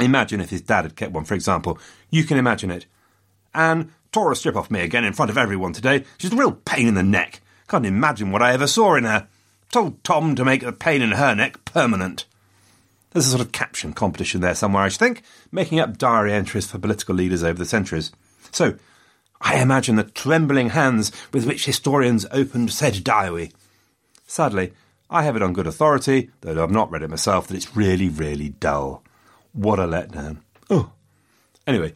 Imagine 0.00 0.40
if 0.40 0.50
his 0.50 0.62
dad 0.62 0.84
had 0.84 0.96
kept 0.96 1.12
one, 1.12 1.24
for 1.24 1.34
example. 1.34 1.78
You 2.10 2.24
can 2.24 2.38
imagine 2.38 2.70
it. 2.70 2.86
Anne 3.54 3.92
tore 4.12 4.32
a 4.32 4.36
strip 4.36 4.56
off 4.56 4.70
me 4.70 4.80
again 4.80 5.04
in 5.04 5.12
front 5.12 5.30
of 5.30 5.38
everyone 5.38 5.72
today. 5.72 6.04
She's 6.18 6.32
a 6.32 6.36
real 6.36 6.52
pain 6.52 6.88
in 6.88 6.94
the 6.94 7.02
neck. 7.02 7.40
Can't 7.68 7.86
imagine 7.86 8.30
what 8.30 8.42
I 8.42 8.52
ever 8.52 8.66
saw 8.66 8.94
in 8.96 9.04
her. 9.04 9.28
Told 9.70 10.02
Tom 10.04 10.34
to 10.34 10.44
make 10.44 10.62
the 10.62 10.72
pain 10.72 11.02
in 11.02 11.12
her 11.12 11.34
neck 11.34 11.64
permanent. 11.64 12.24
There's 13.10 13.26
a 13.26 13.30
sort 13.30 13.42
of 13.42 13.52
caption 13.52 13.92
competition 13.92 14.40
there 14.40 14.56
somewhere, 14.56 14.82
I 14.82 14.88
should 14.88 14.98
think, 14.98 15.22
making 15.52 15.78
up 15.78 15.98
diary 15.98 16.32
entries 16.32 16.66
for 16.66 16.78
political 16.78 17.14
leaders 17.14 17.44
over 17.44 17.58
the 17.58 17.64
centuries. 17.64 18.10
So, 18.50 18.76
I 19.40 19.60
imagine 19.60 19.96
the 19.96 20.04
trembling 20.04 20.70
hands 20.70 21.12
with 21.32 21.46
which 21.46 21.66
historians 21.66 22.26
opened 22.32 22.72
said 22.72 23.04
diary. 23.04 23.52
Sadly, 24.26 24.72
I 25.10 25.22
have 25.22 25.36
it 25.36 25.42
on 25.42 25.52
good 25.52 25.66
authority, 25.66 26.30
though 26.40 26.62
I've 26.62 26.70
not 26.70 26.90
read 26.90 27.02
it 27.02 27.10
myself, 27.10 27.46
that 27.46 27.56
it's 27.56 27.76
really, 27.76 28.08
really 28.08 28.48
dull. 28.48 29.04
What 29.54 29.78
a 29.78 29.86
letdown. 29.86 30.38
Oh. 30.68 30.90
Anyway, 31.66 31.94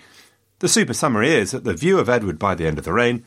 the 0.61 0.69
super 0.69 0.95
summary 0.95 1.31
is 1.31 1.51
that 1.51 1.65
the 1.65 1.75
view 1.75 1.99
of 1.99 2.09
Edward 2.09 2.39
by 2.39 2.55
the 2.55 2.67
end 2.67 2.79
of 2.79 2.85
the 2.85 2.93
reign 2.93 3.25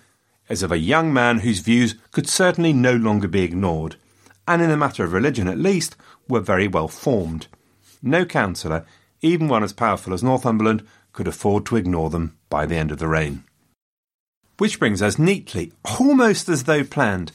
is 0.49 0.63
of 0.63 0.71
a 0.71 0.77
young 0.77 1.13
man 1.13 1.39
whose 1.39 1.59
views 1.59 1.95
could 2.11 2.27
certainly 2.27 2.71
no 2.71 2.95
longer 2.95 3.27
be 3.27 3.43
ignored, 3.43 3.97
and 4.47 4.61
in 4.61 4.69
the 4.69 4.77
matter 4.77 5.03
of 5.03 5.13
religion 5.13 5.47
at 5.47 5.57
least, 5.57 5.97
were 6.29 6.39
very 6.39 6.67
well 6.67 6.87
formed. 6.87 7.47
No 8.01 8.25
councillor, 8.25 8.85
even 9.21 9.49
one 9.49 9.63
as 9.63 9.73
powerful 9.73 10.13
as 10.13 10.23
Northumberland, 10.23 10.85
could 11.11 11.27
afford 11.27 11.65
to 11.65 11.75
ignore 11.75 12.09
them 12.09 12.37
by 12.49 12.65
the 12.65 12.77
end 12.77 12.91
of 12.91 12.99
the 12.99 13.07
reign. 13.07 13.43
Which 14.57 14.79
brings 14.79 15.01
us 15.01 15.19
neatly, 15.19 15.73
almost 15.99 16.47
as 16.47 16.63
though 16.63 16.85
planned, 16.85 17.33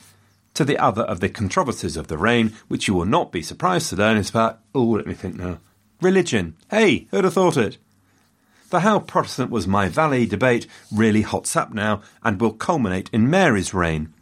to 0.55 0.65
the 0.65 0.79
other 0.79 1.03
of 1.03 1.21
the 1.21 1.29
controversies 1.29 1.99
of 1.99 2.09
the 2.09 2.17
reign, 2.17 2.55
which 2.69 2.89
you 2.89 2.95
will 2.95 3.05
not 3.05 3.33
be 3.33 3.43
surprised 3.43 3.91
to 3.91 3.97
learn 3.97 4.17
is 4.17 4.31
about, 4.31 4.61
oh, 4.75 4.85
let 4.85 5.07
me 5.07 5.13
think 5.13 5.37
now, 5.37 5.59
religion. 6.01 6.57
Hey, 6.71 7.07
who'd 7.11 7.25
have 7.25 7.35
thought 7.35 7.57
it? 7.57 7.79
The 8.71 8.81
How 8.81 8.99
Protestant 8.99 9.51
Was 9.51 9.67
My 9.67 9.89
Valley 9.89 10.27
debate 10.27 10.67
really 10.93 11.23
hots 11.23 11.55
up 11.55 11.73
now 11.73 12.03
and 12.25 12.41
will 12.41 12.53
culminate 12.53 13.09
in 13.13 13.31
Mary's 13.31 13.73
reign. 13.73 14.13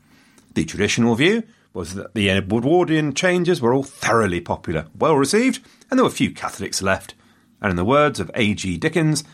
The 0.55 0.65
traditional 0.65 1.15
view 1.15 1.45
was 1.73 1.95
that 1.95 2.15
the 2.15 2.29
Edwardian 2.29 3.15
changes 3.15 3.61
were 3.61 3.73
all 3.73 3.83
thoroughly 3.83 4.41
popular, 4.41 4.87
well 4.97 5.17
received, 5.17 5.61
and 5.91 5.99
there 5.99 6.05
were 6.05 6.11
few 6.11 6.31
Catholics 6.31 6.83
left. 6.83 7.15
And 7.61 7.71
in 7.71 7.77
the 7.77 7.85
words 7.85 8.21
of 8.21 8.31
A.G. 8.35 8.77
Dickens, 8.77 9.25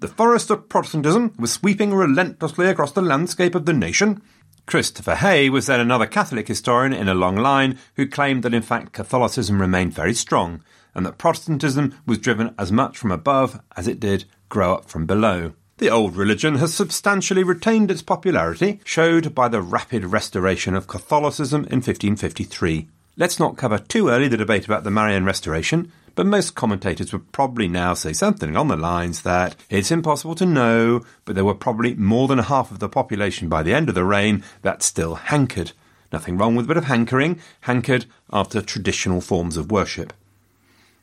the 0.00 0.08
forest 0.08 0.50
of 0.50 0.68
Protestantism 0.68 1.34
was 1.38 1.52
sweeping 1.52 1.92
relentlessly 1.92 2.66
across 2.66 2.92
the 2.92 3.02
landscape 3.02 3.54
of 3.54 3.66
the 3.66 3.72
nation. 3.72 4.22
Christopher 4.66 5.16
Haigh 5.16 5.50
was 5.50 5.66
then 5.66 5.80
another 5.80 6.06
Catholic 6.06 6.48
historian 6.48 6.92
in 6.92 7.08
a 7.08 7.14
long 7.14 7.36
line 7.36 7.78
who 7.96 8.06
claimed 8.06 8.44
that 8.44 8.54
in 8.54 8.62
fact 8.62 8.92
Catholicism 8.92 9.60
remained 9.60 9.92
very 9.92 10.14
strong 10.14 10.62
and 10.94 11.06
that 11.06 11.18
Protestantism 11.18 11.94
was 12.06 12.18
driven 12.18 12.54
as 12.58 12.72
much 12.72 12.98
from 12.98 13.10
above 13.10 13.60
as 13.76 13.88
it 13.88 14.00
did 14.00 14.24
grow 14.48 14.74
up 14.74 14.86
from 14.86 15.06
below. 15.06 15.52
The 15.78 15.90
old 15.90 16.16
religion 16.16 16.56
has 16.56 16.74
substantially 16.74 17.42
retained 17.42 17.90
its 17.90 18.02
popularity, 18.02 18.80
showed 18.84 19.34
by 19.34 19.48
the 19.48 19.62
rapid 19.62 20.04
restoration 20.04 20.74
of 20.74 20.86
Catholicism 20.86 21.62
in 21.64 21.78
1553. 21.78 22.88
Let's 23.16 23.40
not 23.40 23.56
cover 23.56 23.78
too 23.78 24.08
early 24.08 24.28
the 24.28 24.36
debate 24.36 24.64
about 24.64 24.84
the 24.84 24.90
Marian 24.90 25.24
Restoration, 25.24 25.90
but 26.14 26.26
most 26.26 26.54
commentators 26.54 27.12
would 27.12 27.32
probably 27.32 27.68
now 27.68 27.94
say 27.94 28.12
something 28.12 28.50
along 28.50 28.68
the 28.68 28.76
lines 28.76 29.22
that 29.22 29.56
it's 29.70 29.90
impossible 29.90 30.34
to 30.36 30.46
know, 30.46 31.02
but 31.24 31.34
there 31.34 31.44
were 31.44 31.54
probably 31.54 31.94
more 31.94 32.28
than 32.28 32.38
half 32.38 32.70
of 32.70 32.78
the 32.78 32.88
population 32.88 33.48
by 33.48 33.62
the 33.62 33.74
end 33.74 33.88
of 33.88 33.94
the 33.94 34.04
reign 34.04 34.44
that 34.62 34.82
still 34.82 35.16
hankered. 35.16 35.72
Nothing 36.12 36.36
wrong 36.36 36.54
with 36.54 36.66
a 36.66 36.68
bit 36.68 36.76
of 36.76 36.84
hankering, 36.84 37.40
hankered 37.62 38.06
after 38.30 38.60
traditional 38.60 39.20
forms 39.20 39.56
of 39.56 39.72
worship. 39.72 40.12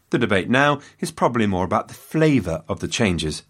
The 0.10 0.20
debate 0.20 0.50
now 0.50 0.80
is 1.00 1.12
probably 1.12 1.46
more 1.46 1.66
about 1.66 1.88
the 1.88 1.94
flavour 1.94 2.64
of 2.68 2.80
the 2.80 2.88
changes. 2.88 3.44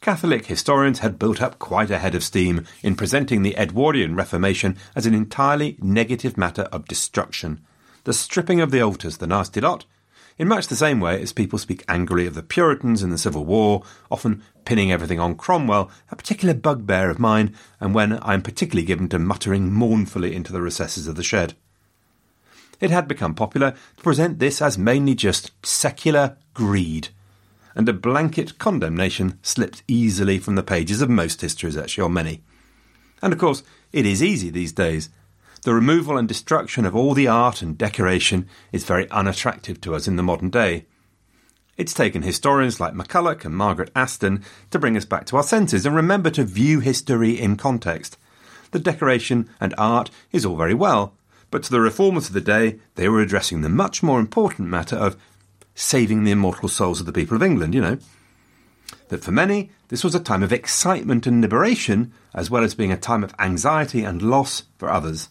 Catholic 0.00 0.46
historians 0.46 0.98
had 0.98 1.18
built 1.18 1.40
up 1.40 1.58
quite 1.58 1.90
a 1.90 1.98
head 1.98 2.14
of 2.14 2.24
steam 2.24 2.66
in 2.82 2.96
presenting 2.96 3.42
the 3.42 3.56
Edwardian 3.56 4.16
Reformation 4.16 4.76
as 4.96 5.06
an 5.06 5.14
entirely 5.14 5.76
negative 5.80 6.36
matter 6.36 6.62
of 6.72 6.88
destruction. 6.88 7.64
The 8.04 8.12
stripping 8.12 8.60
of 8.60 8.72
the 8.72 8.80
altars, 8.80 9.18
the 9.18 9.28
nasty 9.28 9.60
lot, 9.60 9.84
in 10.38 10.48
much 10.48 10.66
the 10.66 10.76
same 10.76 10.98
way 10.98 11.20
as 11.22 11.32
people 11.32 11.58
speak 11.58 11.84
angrily 11.88 12.26
of 12.26 12.34
the 12.34 12.42
Puritans 12.42 13.02
in 13.02 13.10
the 13.10 13.18
Civil 13.18 13.44
War, 13.44 13.84
often 14.10 14.42
pinning 14.64 14.90
everything 14.90 15.20
on 15.20 15.36
Cromwell, 15.36 15.90
a 16.10 16.16
particular 16.16 16.54
bugbear 16.54 17.10
of 17.10 17.18
mine, 17.18 17.54
and 17.78 17.94
when 17.94 18.14
I 18.14 18.34
am 18.34 18.42
particularly 18.42 18.86
given 18.86 19.08
to 19.10 19.18
muttering 19.18 19.72
mournfully 19.72 20.34
into 20.34 20.52
the 20.52 20.62
recesses 20.62 21.06
of 21.06 21.16
the 21.16 21.22
shed. 21.22 21.54
It 22.82 22.90
had 22.90 23.06
become 23.06 23.36
popular 23.36 23.70
to 23.96 24.02
present 24.02 24.40
this 24.40 24.60
as 24.60 24.76
mainly 24.76 25.14
just 25.14 25.52
secular 25.64 26.36
greed, 26.52 27.10
and 27.76 27.88
a 27.88 27.92
blanket 27.92 28.58
condemnation 28.58 29.38
slipped 29.40 29.84
easily 29.86 30.38
from 30.38 30.56
the 30.56 30.64
pages 30.64 31.00
of 31.00 31.08
most 31.08 31.40
histories, 31.40 31.76
actually, 31.76 32.02
or 32.02 32.10
many. 32.10 32.42
And 33.22 33.32
of 33.32 33.38
course, 33.38 33.62
it 33.92 34.04
is 34.04 34.20
easy 34.20 34.50
these 34.50 34.72
days. 34.72 35.10
The 35.62 35.72
removal 35.72 36.18
and 36.18 36.26
destruction 36.26 36.84
of 36.84 36.96
all 36.96 37.14
the 37.14 37.28
art 37.28 37.62
and 37.62 37.78
decoration 37.78 38.48
is 38.72 38.82
very 38.82 39.08
unattractive 39.10 39.80
to 39.82 39.94
us 39.94 40.08
in 40.08 40.16
the 40.16 40.24
modern 40.24 40.50
day. 40.50 40.86
It's 41.76 41.94
taken 41.94 42.22
historians 42.22 42.80
like 42.80 42.94
MacCulloch 42.94 43.44
and 43.44 43.54
Margaret 43.54 43.92
Aston 43.94 44.42
to 44.72 44.80
bring 44.80 44.96
us 44.96 45.04
back 45.04 45.24
to 45.26 45.36
our 45.36 45.44
senses 45.44 45.86
and 45.86 45.94
remember 45.94 46.30
to 46.30 46.42
view 46.42 46.80
history 46.80 47.40
in 47.40 47.54
context. 47.54 48.18
The 48.72 48.80
decoration 48.80 49.48
and 49.60 49.72
art 49.78 50.10
is 50.32 50.44
all 50.44 50.56
very 50.56 50.74
well, 50.74 51.14
but 51.52 51.62
to 51.62 51.70
the 51.70 51.80
reformers 51.80 52.28
of 52.28 52.32
the 52.32 52.40
day, 52.40 52.80
they 52.96 53.08
were 53.08 53.20
addressing 53.20 53.60
the 53.60 53.68
much 53.68 54.02
more 54.02 54.18
important 54.18 54.68
matter 54.68 54.96
of 54.96 55.16
saving 55.74 56.24
the 56.24 56.32
immortal 56.32 56.68
souls 56.68 56.98
of 56.98 57.06
the 57.06 57.12
people 57.12 57.36
of 57.36 57.42
England, 57.42 57.74
you 57.74 57.80
know. 57.80 57.98
That 59.08 59.22
for 59.22 59.32
many, 59.32 59.70
this 59.88 60.02
was 60.02 60.14
a 60.14 60.20
time 60.20 60.42
of 60.42 60.52
excitement 60.52 61.26
and 61.26 61.42
liberation, 61.42 62.12
as 62.34 62.50
well 62.50 62.64
as 62.64 62.74
being 62.74 62.90
a 62.90 62.96
time 62.96 63.22
of 63.22 63.34
anxiety 63.38 64.02
and 64.02 64.22
loss 64.22 64.64
for 64.78 64.90
others. 64.90 65.28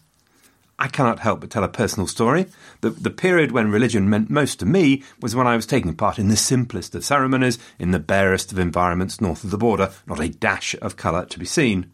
I 0.78 0.88
cannot 0.88 1.18
help 1.18 1.40
but 1.40 1.50
tell 1.50 1.64
a 1.64 1.68
personal 1.68 2.06
story. 2.06 2.46
The, 2.80 2.90
the 2.90 3.10
period 3.10 3.52
when 3.52 3.70
religion 3.70 4.08
meant 4.08 4.30
most 4.30 4.60
to 4.60 4.66
me 4.66 5.02
was 5.20 5.36
when 5.36 5.46
I 5.46 5.56
was 5.56 5.66
taking 5.66 5.94
part 5.94 6.18
in 6.18 6.28
the 6.28 6.36
simplest 6.36 6.94
of 6.94 7.04
ceremonies 7.04 7.58
in 7.78 7.90
the 7.90 8.00
barest 8.00 8.52
of 8.52 8.58
environments 8.58 9.20
north 9.20 9.44
of 9.44 9.50
the 9.50 9.58
border, 9.58 9.90
not 10.06 10.20
a 10.20 10.28
dash 10.28 10.74
of 10.80 10.96
colour 10.96 11.24
to 11.26 11.38
be 11.38 11.44
seen. 11.44 11.91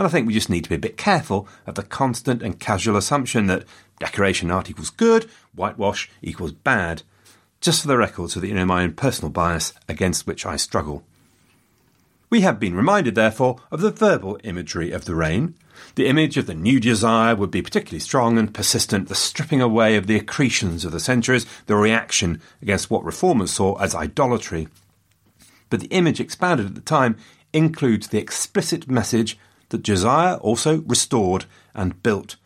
And 0.00 0.06
I 0.06 0.10
think 0.10 0.26
we 0.26 0.32
just 0.32 0.48
need 0.48 0.64
to 0.64 0.70
be 0.70 0.76
a 0.76 0.78
bit 0.78 0.96
careful 0.96 1.46
of 1.66 1.74
the 1.74 1.82
constant 1.82 2.42
and 2.42 2.58
casual 2.58 2.96
assumption 2.96 3.48
that 3.48 3.66
decoration 3.98 4.50
art 4.50 4.70
equals 4.70 4.88
good, 4.88 5.28
whitewash 5.54 6.10
equals 6.22 6.52
bad. 6.52 7.02
Just 7.60 7.82
for 7.82 7.88
the 7.88 7.98
record, 7.98 8.30
so 8.30 8.40
that 8.40 8.48
you 8.48 8.54
know 8.54 8.64
my 8.64 8.82
own 8.82 8.94
personal 8.94 9.28
bias 9.28 9.74
against 9.90 10.26
which 10.26 10.46
I 10.46 10.56
struggle. 10.56 11.04
We 12.30 12.40
have 12.40 12.58
been 12.58 12.74
reminded, 12.74 13.14
therefore, 13.14 13.58
of 13.70 13.82
the 13.82 13.90
verbal 13.90 14.38
imagery 14.42 14.90
of 14.90 15.04
the 15.04 15.14
reign. 15.14 15.54
The 15.96 16.06
image 16.06 16.38
of 16.38 16.46
the 16.46 16.54
new 16.54 16.80
Josiah 16.80 17.36
would 17.36 17.50
be 17.50 17.60
particularly 17.60 18.00
strong 18.00 18.38
and 18.38 18.54
persistent, 18.54 19.08
the 19.08 19.14
stripping 19.14 19.60
away 19.60 19.96
of 19.96 20.06
the 20.06 20.16
accretions 20.18 20.86
of 20.86 20.92
the 20.92 21.00
centuries, 21.00 21.44
the 21.66 21.76
reaction 21.76 22.40
against 22.62 22.90
what 22.90 23.04
reformers 23.04 23.50
saw 23.50 23.74
as 23.74 23.94
idolatry. 23.94 24.66
But 25.68 25.80
the 25.80 25.88
image 25.88 26.20
expounded 26.20 26.64
at 26.64 26.74
the 26.74 26.80
time 26.80 27.18
includes 27.52 28.08
the 28.08 28.18
explicit 28.18 28.88
message 28.88 29.36
that 29.70 29.82
Josiah 29.82 30.36
also 30.36 30.82
restored 30.82 31.46
and 31.74 32.02
built. 32.02 32.36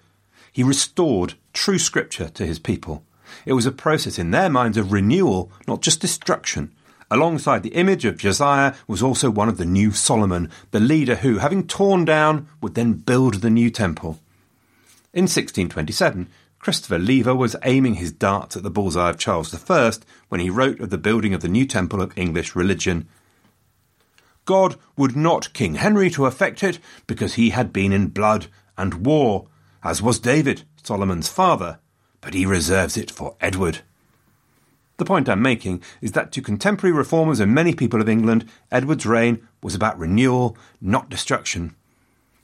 He 0.53 0.63
restored 0.63 1.35
true 1.53 1.79
scripture 1.79 2.29
to 2.31 2.47
his 2.47 2.59
people. 2.59 3.05
It 3.45 3.55
was 3.55 3.67
a 3.67 3.73
process 3.73 4.19
in 4.19 4.31
their 4.31 4.49
minds 4.49 4.77
of 4.77 4.93
renewal, 4.93 5.51
not 5.67 5.83
just 5.83 6.01
destruction. 6.01 6.73
Alongside 7.11 7.63
the 7.63 7.75
image 7.75 8.05
of 8.05 8.17
Josiah 8.17 8.75
was 8.87 9.03
also 9.03 9.31
one 9.31 9.49
of 9.49 9.59
the 9.59 9.67
new 9.67 9.93
Solomon, 9.93 10.51
the 10.71 10.81
leader 10.81 11.17
who, 11.17 11.39
having 11.39 11.67
torn 11.67 12.05
down, 12.05 12.49
would 12.61 12.75
then 12.75 12.95
build 12.95 13.35
the 13.35 13.51
new 13.51 13.71
temple. 13.71 14.19
In 15.13 15.25
1627, 15.25 16.29
Christopher 16.59 16.99
Lever 16.99 17.35
was 17.35 17.57
aiming 17.63 17.95
his 17.95 18.11
darts 18.11 18.57
at 18.57 18.63
the 18.63 18.71
bullseye 18.71 19.11
of 19.11 19.19
Charles 19.19 19.55
I 19.71 19.93
when 20.29 20.41
he 20.41 20.49
wrote 20.49 20.81
of 20.81 20.91
the 20.91 20.99
building 20.99 21.35
of 21.35 21.43
the 21.43 21.49
new 21.49 21.67
temple 21.67 22.01
of 22.01 22.17
English 22.17 22.57
religion. 22.57 23.07
God 24.45 24.77
would 24.97 25.17
not 25.17 25.53
King 25.53 25.77
Henry 25.77 26.11
to 26.11 26.27
effect 26.27 26.63
it, 26.63 26.79
because 27.07 27.35
he 27.35 27.51
had 27.51 27.73
been 27.73 27.93
in 27.93 28.09
blood 28.09 28.47
and 28.77 29.07
war, 29.07 29.47
as 29.83 30.03
was 30.03 30.19
David, 30.19 30.65
Solomon's 30.83 31.29
father, 31.29 31.79
but 32.21 32.35
he 32.35 32.47
reserves 32.47 32.97
it 32.97 33.11
for 33.11 33.37
Edward. 33.41 33.81
The 34.97 35.05
point 35.05 35.29
I'm 35.29 35.43
making 35.43 35.83
is 36.01 36.13
that 36.13 36.31
to 36.33 36.43
contemporary 36.43 36.95
reformers 36.95 37.41
and 37.41 37.53
many 37.53 37.75
people 37.75 38.01
of 38.01 38.09
England, 38.09 38.49
Edward's 38.71 39.07
reign 39.07 39.47
was 39.63 39.75
about 39.75 39.99
renewal, 39.99 40.57
not 40.81 41.09
destruction. 41.09 41.75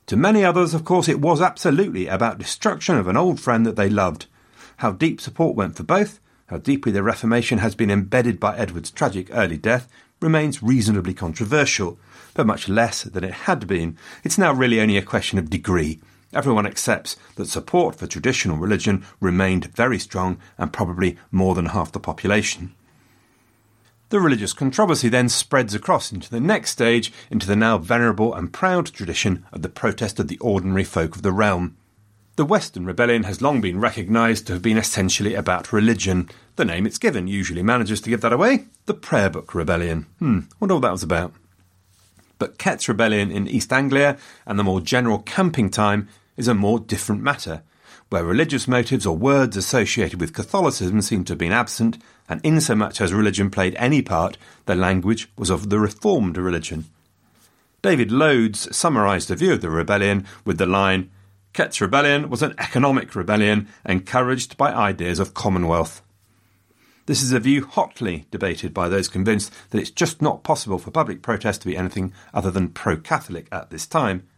To 0.07 0.17
many 0.17 0.45
others, 0.45 0.75
of 0.75 0.85
course, 0.85 1.09
it 1.09 1.21
was 1.21 1.41
absolutely 1.41 2.09
about 2.09 2.39
destruction 2.39 2.97
of 2.97 3.07
an 3.07 3.17
old 3.17 3.39
friend 3.39 3.65
that 3.65 3.77
they 3.77 3.89
loved. 3.89 4.27
How 4.79 4.91
deep 4.91 5.21
support 5.21 5.55
went 5.55 5.77
for 5.77 5.85
both, 5.85 6.19
how 6.47 6.57
deeply 6.57 6.91
the 6.91 7.05
Reformation 7.05 7.59
has 7.59 7.77
been 7.77 7.91
embedded 7.91 8.41
by 8.41 8.57
Edward's 8.57 8.91
tragic 8.91 9.29
early 9.31 9.57
death, 9.57 9.87
remains 10.21 10.63
reasonably 10.63 11.15
controversial, 11.15 11.99
but 12.35 12.47
much 12.47 12.69
less 12.69 13.03
than 13.03 13.25
it 13.25 13.33
had 13.33 13.67
been. 13.67 13.97
It's 14.25 14.39
now 14.39 14.53
really 14.53 14.81
only 14.81 14.97
a 14.97 15.03
question 15.03 15.39
of 15.39 15.51
degree. 15.51 15.99
Everyone 16.33 16.67
accepts 16.67 17.17
that 17.35 17.49
support 17.49 17.97
for 17.97 18.07
traditional 18.07 18.57
religion 18.57 19.05
remained 19.21 19.75
very 19.75 19.99
strong 19.99 20.39
and 20.59 20.73
probably 20.73 21.19
more 21.33 21.55
than 21.55 21.67
half 21.67 21.91
the 21.91 21.99
population. 21.99 22.75
The 24.11 24.21
religious 24.21 24.53
controversy 24.53 25.09
then 25.09 25.29
spreads 25.29 25.75
across 25.75 26.13
into 26.13 26.31
the 26.31 26.41
next 26.41 26.71
stage, 26.71 27.13
into 27.31 27.47
the 27.47 27.57
now 27.57 27.79
venerable 27.79 28.35
and 28.35 28.53
proud 28.53 28.87
tradition 28.87 29.45
of 29.53 29.63
the 29.63 29.69
protest 29.69 30.19
of 30.19 30.29
the 30.29 30.39
ordinary 30.39 30.85
folk 30.85 31.17
of 31.17 31.23
the 31.23 31.33
realm. 31.33 31.77
The 32.41 32.47
Western 32.47 32.87
Rebellion 32.87 33.25
has 33.25 33.43
long 33.43 33.61
been 33.61 33.81
recognised 33.81 34.47
to 34.47 34.55
have 34.55 34.63
been 34.63 34.79
essentially 34.79 35.35
about 35.35 35.75
religion. 35.75 36.31
The 36.57 36.65
name 36.65 36.87
it's 36.87 36.97
given 36.97 37.27
usually 37.27 37.63
manages 37.63 38.01
to 38.01 38.09
give 38.09 38.23
that 38.23 38.33
away 38.33 38.65
the 38.87 38.95
Prayer 38.95 39.29
Book 39.29 39.55
Rebellion. 39.55 40.07
Hmm, 40.21 40.39
wonder 40.59 40.77
what 40.77 40.81
that 40.81 40.93
was 40.93 41.03
about. 41.03 41.35
But 42.39 42.57
Kett's 42.57 42.89
rebellion 42.89 43.31
in 43.31 43.47
East 43.47 43.71
Anglia 43.75 44.17
and 44.47 44.59
the 44.59 44.65
more 44.65 44.81
general 44.81 45.19
camping 45.19 45.69
time 45.69 46.09
is 46.39 46.49
a 46.49 46.55
more 46.55 46.81
different 46.81 47.23
matter, 47.23 47.61
where 48.09 48.25
religious 48.25 48.67
motives 48.67 49.05
or 49.05 49.19
words 49.19 49.55
associated 49.55 50.19
with 50.19 50.33
Catholicism 50.33 51.03
seem 51.03 51.25
to 51.25 51.33
have 51.33 51.39
been 51.39 51.53
absent, 51.53 51.99
and 52.27 52.41
insomuch 52.43 53.03
as 53.03 53.13
religion 53.13 53.51
played 53.51 53.75
any 53.75 54.01
part, 54.01 54.39
the 54.65 54.75
language 54.75 55.31
was 55.37 55.51
of 55.51 55.69
the 55.69 55.79
Reformed 55.79 56.39
religion. 56.39 56.87
David 57.83 58.11
Loades 58.11 58.75
summarised 58.75 59.29
the 59.29 59.37
view 59.37 59.53
of 59.53 59.61
the 59.61 59.69
rebellion 59.69 60.27
with 60.47 60.57
the 60.57 60.65
line 60.65 61.11
Kett's 61.53 61.81
rebellion 61.81 62.31
was 62.31 62.43
an 62.43 62.55
economic 62.59 63.15
rebellion 63.15 63.69
encouraged 63.85 64.57
by 64.57 64.73
ideas 64.73 65.19
of 65.19 65.35
commonwealth. 65.35 66.03
This 67.07 67.23
is 67.23 67.33
a 67.33 67.41
view 67.41 67.65
hotly 67.65 68.27
debated 68.31 68.73
by 68.73 68.89
those 68.89 69.09
convinced 69.09 69.53
that 69.71 69.81
it's 69.81 69.91
just 69.91 70.23
not 70.23 70.45
possible 70.45 70.79
for 70.79 70.93
public 70.93 71.23
protest 71.23 71.63
to 71.63 71.67
be 71.67 71.77
anything 71.77 72.13
other 72.33 72.53
than 72.53 72.69
pro 72.69 72.97
Catholic 72.97 73.49
at 73.51 73.71
this 73.71 73.85
time. 73.85 74.29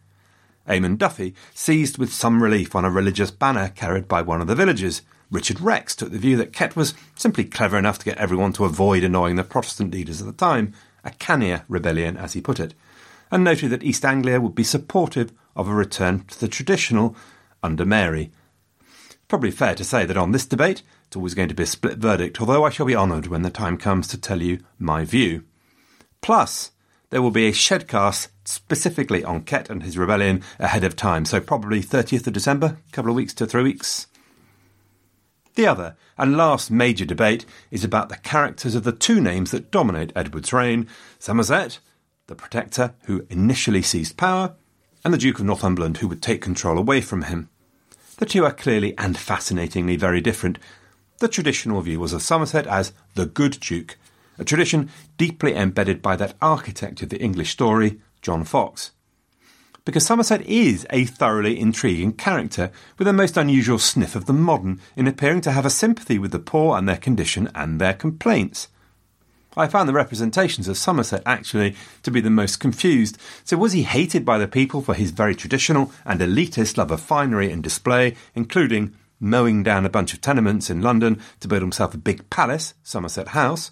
Eamon 0.67 0.97
Duffy 0.97 1.35
seized 1.53 1.99
with 1.99 2.11
some 2.11 2.41
relief 2.41 2.73
on 2.75 2.83
a 2.83 2.89
religious 2.89 3.29
banner 3.29 3.69
carried 3.69 4.07
by 4.07 4.23
one 4.23 4.41
of 4.41 4.47
the 4.47 4.55
villagers. 4.55 5.03
Richard 5.29 5.61
Rex 5.61 5.95
took 5.95 6.11
the 6.11 6.17
view 6.17 6.35
that 6.37 6.53
Kett 6.53 6.75
was 6.75 6.95
simply 7.15 7.43
clever 7.43 7.77
enough 7.77 7.99
to 7.99 8.05
get 8.05 8.17
everyone 8.17 8.53
to 8.53 8.65
avoid 8.65 9.03
annoying 9.03 9.35
the 9.35 9.43
Protestant 9.43 9.91
leaders 9.91 10.19
of 10.19 10.25
the 10.25 10.33
time, 10.33 10.73
a 11.03 11.11
cannier 11.11 11.65
rebellion, 11.67 12.17
as 12.17 12.33
he 12.33 12.41
put 12.41 12.59
it, 12.59 12.73
and 13.33 13.43
noted 13.43 13.71
that 13.71 13.81
East 13.81 14.05
Anglia 14.05 14.39
would 14.39 14.53
be 14.53 14.63
supportive 14.63 15.33
of 15.55 15.67
a 15.67 15.73
return 15.73 16.23
to 16.25 16.39
the 16.39 16.47
traditional 16.47 17.15
under 17.63 17.83
Mary. 17.83 18.31
Probably 19.27 19.49
fair 19.49 19.73
to 19.73 19.83
say 19.83 20.05
that 20.05 20.15
on 20.15 20.31
this 20.31 20.45
debate, 20.45 20.83
it's 21.07 21.15
always 21.15 21.33
going 21.33 21.49
to 21.49 21.55
be 21.55 21.63
a 21.63 21.65
split 21.65 21.97
verdict, 21.97 22.39
although 22.39 22.63
I 22.63 22.69
shall 22.69 22.85
be 22.85 22.95
honoured 22.95 23.25
when 23.25 23.41
the 23.41 23.49
time 23.49 23.75
comes 23.79 24.07
to 24.09 24.19
tell 24.19 24.39
you 24.39 24.59
my 24.77 25.03
view. 25.03 25.45
Plus, 26.21 26.73
there 27.09 27.23
will 27.23 27.31
be 27.31 27.47
a 27.47 27.51
shedcast 27.51 28.27
specifically 28.45 29.23
on 29.23 29.41
Kett 29.41 29.67
and 29.67 29.81
his 29.81 29.97
rebellion 29.97 30.43
ahead 30.59 30.83
of 30.83 30.95
time, 30.95 31.25
so 31.25 31.41
probably 31.41 31.81
30th 31.81 32.27
of 32.27 32.33
December, 32.33 32.77
a 32.87 32.91
couple 32.91 33.09
of 33.09 33.15
weeks 33.15 33.33
to 33.33 33.47
three 33.47 33.63
weeks. 33.63 34.05
The 35.55 35.65
other 35.65 35.95
and 36.19 36.37
last 36.37 36.69
major 36.69 37.05
debate 37.05 37.47
is 37.71 37.83
about 37.83 38.09
the 38.09 38.17
characters 38.17 38.75
of 38.75 38.83
the 38.83 38.91
two 38.91 39.19
names 39.19 39.49
that 39.49 39.71
dominate 39.71 40.13
Edward's 40.15 40.53
reign 40.53 40.87
Somerset, 41.17 41.79
the 42.27 42.35
protector 42.35 42.93
who 43.05 43.25
initially 43.29 43.81
seized 43.81 44.15
power, 44.15 44.55
and 45.03 45.13
the 45.13 45.17
Duke 45.17 45.39
of 45.39 45.45
Northumberland 45.45 45.97
who 45.97 46.07
would 46.07 46.21
take 46.21 46.41
control 46.41 46.77
away 46.77 47.01
from 47.01 47.23
him. 47.23 47.49
The 48.17 48.25
two 48.25 48.45
are 48.45 48.53
clearly 48.53 48.97
and 48.97 49.17
fascinatingly 49.17 49.97
very 49.97 50.21
different. 50.21 50.57
The 51.19 51.27
traditional 51.27 51.81
view 51.81 51.99
was 51.99 52.13
of 52.13 52.21
Somerset 52.21 52.65
as 52.65 52.93
the 53.15 53.25
good 53.25 53.59
Duke, 53.59 53.97
a 54.37 54.45
tradition 54.45 54.89
deeply 55.17 55.53
embedded 55.53 56.01
by 56.01 56.15
that 56.15 56.35
architect 56.41 57.01
of 57.01 57.09
the 57.09 57.21
English 57.21 57.51
story, 57.51 57.99
John 58.21 58.45
Foxe. 58.45 58.91
Because 59.83 60.05
Somerset 60.05 60.41
is 60.43 60.87
a 60.91 61.03
thoroughly 61.03 61.59
intriguing 61.59 62.13
character, 62.13 62.71
with 62.97 63.09
a 63.09 63.11
most 63.11 63.35
unusual 63.35 63.79
sniff 63.79 64.15
of 64.15 64.27
the 64.27 64.33
modern 64.33 64.79
in 64.95 65.07
appearing 65.07 65.41
to 65.41 65.51
have 65.51 65.65
a 65.65 65.69
sympathy 65.69 66.17
with 66.17 66.31
the 66.31 66.39
poor 66.39 66.77
and 66.77 66.87
their 66.87 66.95
condition 66.95 67.49
and 67.53 67.81
their 67.81 67.93
complaints. 67.93 68.69
I 69.55 69.67
found 69.67 69.87
the 69.87 69.93
representations 69.93 70.67
of 70.67 70.77
Somerset 70.77 71.21
actually 71.25 71.75
to 72.01 72.11
be 72.11 72.21
the 72.21 72.29
most 72.29 72.59
confused. 72.59 73.17
So, 73.43 73.57
was 73.57 73.73
he 73.73 73.83
hated 73.83 74.25
by 74.25 74.37
the 74.37 74.47
people 74.47 74.81
for 74.81 74.93
his 74.93 75.11
very 75.11 75.35
traditional 75.35 75.91
and 76.05 76.19
elitist 76.19 76.77
love 76.77 76.91
of 76.91 77.01
finery 77.01 77.51
and 77.51 77.61
display, 77.61 78.15
including 78.33 78.95
mowing 79.19 79.63
down 79.63 79.85
a 79.85 79.89
bunch 79.89 80.13
of 80.13 80.21
tenements 80.21 80.69
in 80.69 80.81
London 80.81 81.21
to 81.39 81.47
build 81.47 81.61
himself 81.61 81.93
a 81.93 81.97
big 81.97 82.29
palace, 82.29 82.73
Somerset 82.83 83.29
House? 83.29 83.71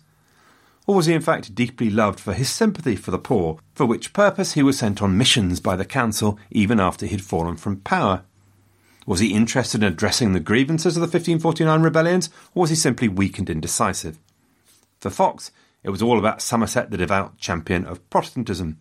Or 0.87 0.95
was 0.95 1.05
he 1.05 1.13
in 1.13 1.21
fact 1.21 1.55
deeply 1.55 1.89
loved 1.89 2.19
for 2.19 2.33
his 2.33 2.49
sympathy 2.49 2.95
for 2.95 3.11
the 3.11 3.19
poor, 3.19 3.59
for 3.73 3.85
which 3.85 4.13
purpose 4.13 4.53
he 4.53 4.63
was 4.63 4.79
sent 4.79 5.01
on 5.01 5.17
missions 5.17 5.59
by 5.59 5.75
the 5.75 5.85
council 5.85 6.39
even 6.49 6.79
after 6.79 7.05
he 7.05 7.11
had 7.11 7.21
fallen 7.21 7.57
from 7.57 7.77
power? 7.81 8.23
Was 9.05 9.19
he 9.19 9.33
interested 9.33 9.83
in 9.83 9.91
addressing 9.91 10.33
the 10.33 10.39
grievances 10.39 10.95
of 10.95 11.01
the 11.01 11.07
1549 11.07 11.81
rebellions, 11.81 12.29
or 12.53 12.61
was 12.61 12.69
he 12.69 12.75
simply 12.75 13.07
weak 13.07 13.39
and 13.39 13.49
indecisive? 13.49 14.19
For 14.99 15.09
Foxe, 15.09 15.51
it 15.83 15.89
was 15.89 16.01
all 16.01 16.19
about 16.19 16.41
Somerset, 16.41 16.91
the 16.91 16.97
devout 16.97 17.37
champion 17.37 17.85
of 17.85 18.07
Protestantism. 18.09 18.77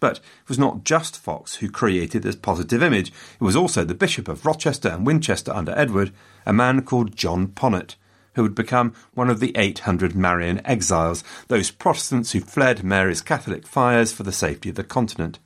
But 0.00 0.18
it 0.18 0.48
was 0.48 0.58
not 0.58 0.84
just 0.84 1.18
Foxe 1.18 1.56
who 1.56 1.70
created 1.70 2.22
this 2.22 2.36
positive 2.36 2.82
image, 2.82 3.08
it 3.08 3.44
was 3.44 3.56
also 3.56 3.84
the 3.84 3.94
Bishop 3.94 4.28
of 4.28 4.46
Rochester 4.46 4.88
and 4.88 5.06
Winchester 5.06 5.52
under 5.52 5.76
Edward, 5.76 6.12
a 6.46 6.52
man 6.52 6.82
called 6.82 7.16
John 7.16 7.48
Ponet, 7.48 7.96
who 8.34 8.42
would 8.42 8.54
become 8.54 8.94
one 9.14 9.30
of 9.30 9.40
the 9.40 9.56
800 9.56 10.14
Marian 10.14 10.64
exiles, 10.64 11.24
those 11.48 11.72
Protestants 11.72 12.32
who 12.32 12.40
fled 12.40 12.84
Mary's 12.84 13.20
Catholic 13.20 13.66
fires 13.66 14.12
for 14.12 14.22
the 14.22 14.32
safety 14.32 14.68
of 14.68 14.76
the 14.76 14.84
continent. 14.84 15.40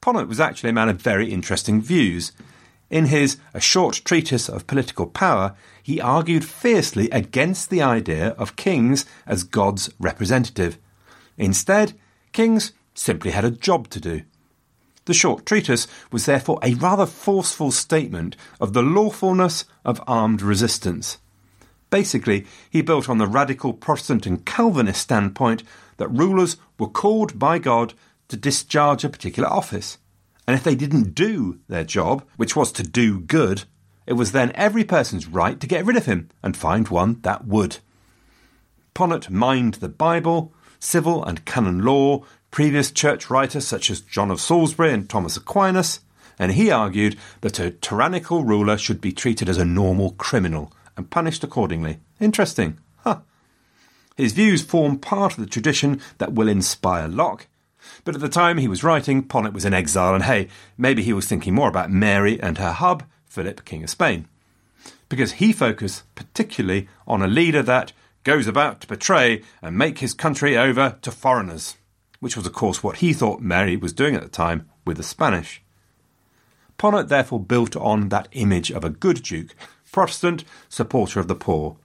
Ponet 0.00 0.26
was 0.28 0.40
actually 0.40 0.70
a 0.70 0.74
man 0.74 0.88
of 0.88 1.00
very 1.00 1.30
interesting 1.30 1.82
views. 1.82 2.32
In 2.92 3.06
his 3.06 3.38
A 3.54 3.60
Short 3.60 4.02
Treatise 4.04 4.50
of 4.50 4.66
Political 4.66 5.06
Power, 5.06 5.56
he 5.82 5.98
argued 5.98 6.44
fiercely 6.44 7.08
against 7.08 7.70
the 7.70 7.80
idea 7.80 8.32
of 8.32 8.54
kings 8.54 9.06
as 9.26 9.44
God's 9.44 9.90
representative. 9.98 10.76
Instead, 11.38 11.94
kings 12.32 12.72
simply 12.92 13.30
had 13.30 13.46
a 13.46 13.50
job 13.50 13.88
to 13.88 13.98
do. 13.98 14.24
The 15.06 15.14
short 15.14 15.46
treatise 15.46 15.86
was 16.12 16.26
therefore 16.26 16.58
a 16.62 16.74
rather 16.74 17.06
forceful 17.06 17.70
statement 17.70 18.36
of 18.60 18.74
the 18.74 18.82
lawfulness 18.82 19.64
of 19.86 20.04
armed 20.06 20.42
resistance. 20.42 21.16
Basically, 21.88 22.46
he 22.68 22.82
built 22.82 23.08
on 23.08 23.16
the 23.16 23.26
radical 23.26 23.72
Protestant 23.72 24.26
and 24.26 24.44
Calvinist 24.44 25.00
standpoint 25.00 25.62
that 25.96 26.08
rulers 26.08 26.58
were 26.78 26.88
called 26.88 27.38
by 27.38 27.58
God 27.58 27.94
to 28.28 28.36
discharge 28.36 29.02
a 29.02 29.08
particular 29.08 29.48
office. 29.48 29.96
And 30.46 30.56
if 30.56 30.64
they 30.64 30.74
didn't 30.74 31.14
do 31.14 31.60
their 31.68 31.84
job, 31.84 32.24
which 32.36 32.56
was 32.56 32.72
to 32.72 32.82
do 32.82 33.20
good, 33.20 33.64
it 34.06 34.14
was 34.14 34.32
then 34.32 34.52
every 34.54 34.84
person's 34.84 35.28
right 35.28 35.60
to 35.60 35.66
get 35.66 35.84
rid 35.84 35.96
of 35.96 36.06
him 36.06 36.28
and 36.42 36.56
find 36.56 36.88
one 36.88 37.20
that 37.22 37.46
would. 37.46 37.78
Ponet 38.94 39.30
mined 39.30 39.74
the 39.74 39.88
Bible, 39.88 40.52
civil 40.78 41.24
and 41.24 41.44
canon 41.44 41.84
law, 41.84 42.24
previous 42.50 42.90
church 42.90 43.30
writers 43.30 43.66
such 43.66 43.90
as 43.90 44.00
John 44.00 44.30
of 44.30 44.40
Salisbury 44.40 44.92
and 44.92 45.08
Thomas 45.08 45.36
Aquinas, 45.36 46.00
and 46.38 46.52
he 46.52 46.70
argued 46.70 47.16
that 47.40 47.58
a 47.58 47.70
tyrannical 47.70 48.44
ruler 48.44 48.76
should 48.76 49.00
be 49.00 49.12
treated 49.12 49.48
as 49.48 49.58
a 49.58 49.64
normal 49.64 50.12
criminal 50.12 50.72
and 50.96 51.08
punished 51.08 51.44
accordingly. 51.44 52.00
Interesting. 52.20 52.78
Huh. 52.98 53.20
His 54.16 54.32
views 54.32 54.62
form 54.62 54.98
part 54.98 55.32
of 55.34 55.40
the 55.40 55.46
tradition 55.46 56.00
that 56.18 56.34
will 56.34 56.48
inspire 56.48 57.08
Locke, 57.08 57.46
but 58.04 58.14
at 58.14 58.20
the 58.20 58.28
time 58.28 58.58
he 58.58 58.68
was 58.68 58.84
writing, 58.84 59.22
Ponet 59.22 59.52
was 59.52 59.64
in 59.64 59.74
exile, 59.74 60.14
and 60.14 60.24
hey, 60.24 60.48
maybe 60.76 61.02
he 61.02 61.12
was 61.12 61.26
thinking 61.26 61.54
more 61.54 61.68
about 61.68 61.90
Mary 61.90 62.40
and 62.40 62.58
her 62.58 62.72
hub, 62.72 63.04
Philip, 63.26 63.64
King 63.64 63.84
of 63.84 63.90
Spain. 63.90 64.28
Because 65.08 65.32
he 65.32 65.52
focused 65.52 66.02
particularly 66.14 66.88
on 67.06 67.22
a 67.22 67.28
leader 67.28 67.62
that 67.62 67.92
goes 68.24 68.46
about 68.46 68.80
to 68.80 68.86
betray 68.86 69.42
and 69.60 69.76
make 69.76 69.98
his 69.98 70.14
country 70.14 70.56
over 70.56 70.96
to 71.02 71.10
foreigners, 71.10 71.76
which 72.20 72.36
was, 72.36 72.46
of 72.46 72.52
course, 72.52 72.82
what 72.82 72.98
he 72.98 73.12
thought 73.12 73.40
Mary 73.40 73.76
was 73.76 73.92
doing 73.92 74.14
at 74.14 74.22
the 74.22 74.28
time 74.28 74.68
with 74.84 74.96
the 74.96 75.02
Spanish. 75.02 75.62
Ponet 76.78 77.08
therefore 77.08 77.40
built 77.40 77.76
on 77.76 78.08
that 78.08 78.28
image 78.32 78.70
of 78.70 78.84
a 78.84 78.90
good 78.90 79.22
duke, 79.22 79.54
Protestant, 79.92 80.44
supporter 80.68 81.20
of 81.20 81.28
the 81.28 81.34
poor, 81.34 81.76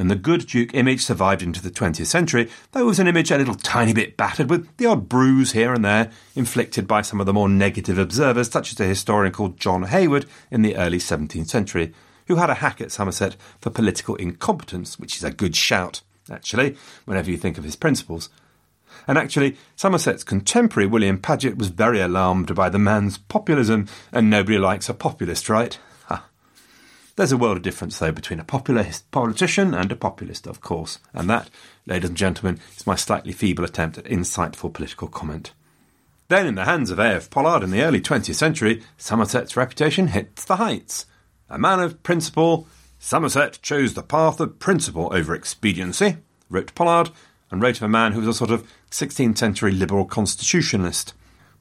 and 0.00 0.10
the 0.10 0.16
good 0.16 0.46
Duke 0.46 0.74
image 0.74 1.02
survived 1.02 1.42
into 1.42 1.62
the 1.62 1.70
20th 1.70 2.06
century, 2.06 2.48
though 2.72 2.80
it 2.80 2.84
was 2.84 2.98
an 2.98 3.06
image 3.06 3.30
a 3.30 3.36
little 3.36 3.54
tiny 3.54 3.92
bit 3.92 4.16
battered, 4.16 4.48
with 4.48 4.76
the 4.78 4.86
odd 4.86 5.08
bruise 5.08 5.52
here 5.52 5.72
and 5.72 5.84
there 5.84 6.10
inflicted 6.34 6.88
by 6.88 7.02
some 7.02 7.20
of 7.20 7.26
the 7.26 7.32
more 7.32 7.48
negative 7.48 7.98
observers, 7.98 8.50
such 8.50 8.72
as 8.72 8.80
a 8.80 8.84
historian 8.84 9.32
called 9.32 9.60
John 9.60 9.84
Hayward 9.84 10.26
in 10.50 10.62
the 10.62 10.76
early 10.76 10.98
17th 10.98 11.48
century, 11.48 11.92
who 12.26 12.36
had 12.36 12.50
a 12.50 12.54
hack 12.54 12.80
at 12.80 12.92
Somerset 12.92 13.36
for 13.60 13.70
political 13.70 14.16
incompetence, 14.16 14.98
which 14.98 15.16
is 15.16 15.24
a 15.24 15.30
good 15.30 15.54
shout, 15.54 16.02
actually, 16.30 16.76
whenever 17.04 17.30
you 17.30 17.36
think 17.36 17.58
of 17.58 17.64
his 17.64 17.76
principles. 17.76 18.28
And 19.06 19.18
actually, 19.18 19.56
Somerset's 19.76 20.24
contemporary 20.24 20.86
William 20.86 21.18
Paget 21.18 21.58
was 21.58 21.68
very 21.68 22.00
alarmed 22.00 22.54
by 22.54 22.68
the 22.68 22.78
man's 22.78 23.18
populism, 23.18 23.88
and 24.12 24.30
nobody 24.30 24.58
likes 24.58 24.88
a 24.88 24.94
populist, 24.94 25.48
right? 25.48 25.78
There's 27.20 27.32
a 27.32 27.36
world 27.36 27.58
of 27.58 27.62
difference, 27.62 27.98
though, 27.98 28.12
between 28.12 28.40
a 28.40 28.44
populist 28.44 29.10
politician 29.10 29.74
and 29.74 29.92
a 29.92 29.94
populist, 29.94 30.46
of 30.46 30.62
course. 30.62 30.98
And 31.12 31.28
that, 31.28 31.50
ladies 31.84 32.08
and 32.08 32.16
gentlemen, 32.16 32.58
is 32.78 32.86
my 32.86 32.94
slightly 32.94 33.34
feeble 33.34 33.62
attempt 33.62 33.98
at 33.98 34.06
insightful 34.06 34.72
political 34.72 35.06
comment. 35.06 35.52
Then, 36.28 36.46
in 36.46 36.54
the 36.54 36.64
hands 36.64 36.90
of 36.90 36.98
A.F. 36.98 37.28
Pollard 37.28 37.62
in 37.62 37.72
the 37.72 37.82
early 37.82 38.00
20th 38.00 38.36
century, 38.36 38.82
Somerset's 38.96 39.54
reputation 39.54 40.06
hits 40.06 40.46
the 40.46 40.56
heights. 40.56 41.04
A 41.50 41.58
man 41.58 41.80
of 41.80 42.02
principle, 42.02 42.66
Somerset 42.98 43.60
chose 43.60 43.92
the 43.92 44.02
path 44.02 44.40
of 44.40 44.58
principle 44.58 45.10
over 45.12 45.34
expediency, 45.34 46.16
wrote 46.48 46.74
Pollard, 46.74 47.10
and 47.50 47.60
wrote 47.60 47.76
of 47.76 47.82
a 47.82 47.88
man 47.88 48.12
who 48.12 48.20
was 48.20 48.28
a 48.28 48.32
sort 48.32 48.50
of 48.50 48.66
16th 48.90 49.36
century 49.36 49.72
liberal 49.72 50.06
constitutionalist. 50.06 51.12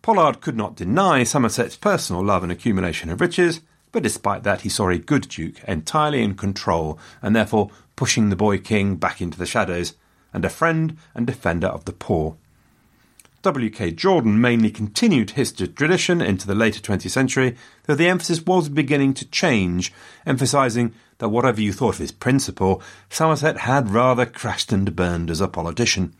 Pollard 0.03 0.39
could 0.39 0.55
not 0.55 0.77
deny 0.77 1.23
Somerset's 1.23 1.75
personal 1.75 2.23
love 2.23 2.43
and 2.43 2.51
accumulation 2.53 3.09
of 3.09 3.19
riches, 3.19 3.59
but 3.91 4.03
despite 4.03 4.43
that 4.43 4.61
he 4.61 4.69
saw 4.69 4.89
a 4.89 4.97
good 4.97 5.27
duke 5.29 5.63
entirely 5.67 6.23
in 6.23 6.35
control 6.35 6.99
and 7.21 7.35
therefore 7.35 7.69
pushing 7.95 8.29
the 8.29 8.35
boy 8.35 8.57
king 8.57 8.95
back 8.95 9.21
into 9.21 9.37
the 9.37 9.45
shadows, 9.45 9.93
and 10.33 10.45
a 10.45 10.49
friend 10.49 10.97
and 11.15 11.27
defender 11.27 11.67
of 11.67 11.85
the 11.85 11.91
poor. 11.91 12.37
W.K. 13.41 13.91
Jordan 13.91 14.41
mainly 14.41 14.69
continued 14.69 15.31
his 15.31 15.53
tradition 15.53 16.19
into 16.21 16.45
the 16.45 16.55
later 16.55 16.81
20th 16.81 17.09
century, 17.09 17.55
though 17.85 17.95
the 17.95 18.07
emphasis 18.07 18.45
was 18.45 18.67
beginning 18.67 19.13
to 19.13 19.29
change, 19.29 19.93
emphasising 20.25 20.93
that 21.19 21.29
whatever 21.29 21.61
you 21.61 21.71
thought 21.71 21.95
of 21.95 21.99
his 21.99 22.11
principle, 22.11 22.81
Somerset 23.09 23.59
had 23.59 23.91
rather 23.91 24.25
crashed 24.25 24.73
and 24.73 24.93
burned 24.93 25.31
as 25.31 25.39
a 25.39 25.47
politician. 25.47 26.13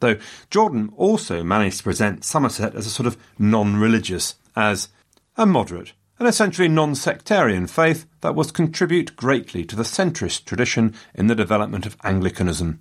Though 0.00 0.18
Jordan 0.50 0.92
also 0.96 1.42
managed 1.42 1.78
to 1.78 1.84
present 1.84 2.24
Somerset 2.24 2.74
as 2.74 2.86
a 2.86 2.90
sort 2.90 3.06
of 3.06 3.16
non 3.38 3.76
religious, 3.76 4.34
as 4.54 4.88
a 5.36 5.46
moderate, 5.46 5.92
an 6.18 6.26
essentially 6.26 6.68
non 6.68 6.94
sectarian 6.94 7.66
faith 7.66 8.06
that 8.20 8.34
was 8.34 8.50
contribute 8.50 9.16
greatly 9.16 9.64
to 9.64 9.76
the 9.76 9.82
centrist 9.82 10.44
tradition 10.44 10.94
in 11.14 11.28
the 11.28 11.34
development 11.34 11.86
of 11.86 11.96
Anglicanism. 12.02 12.80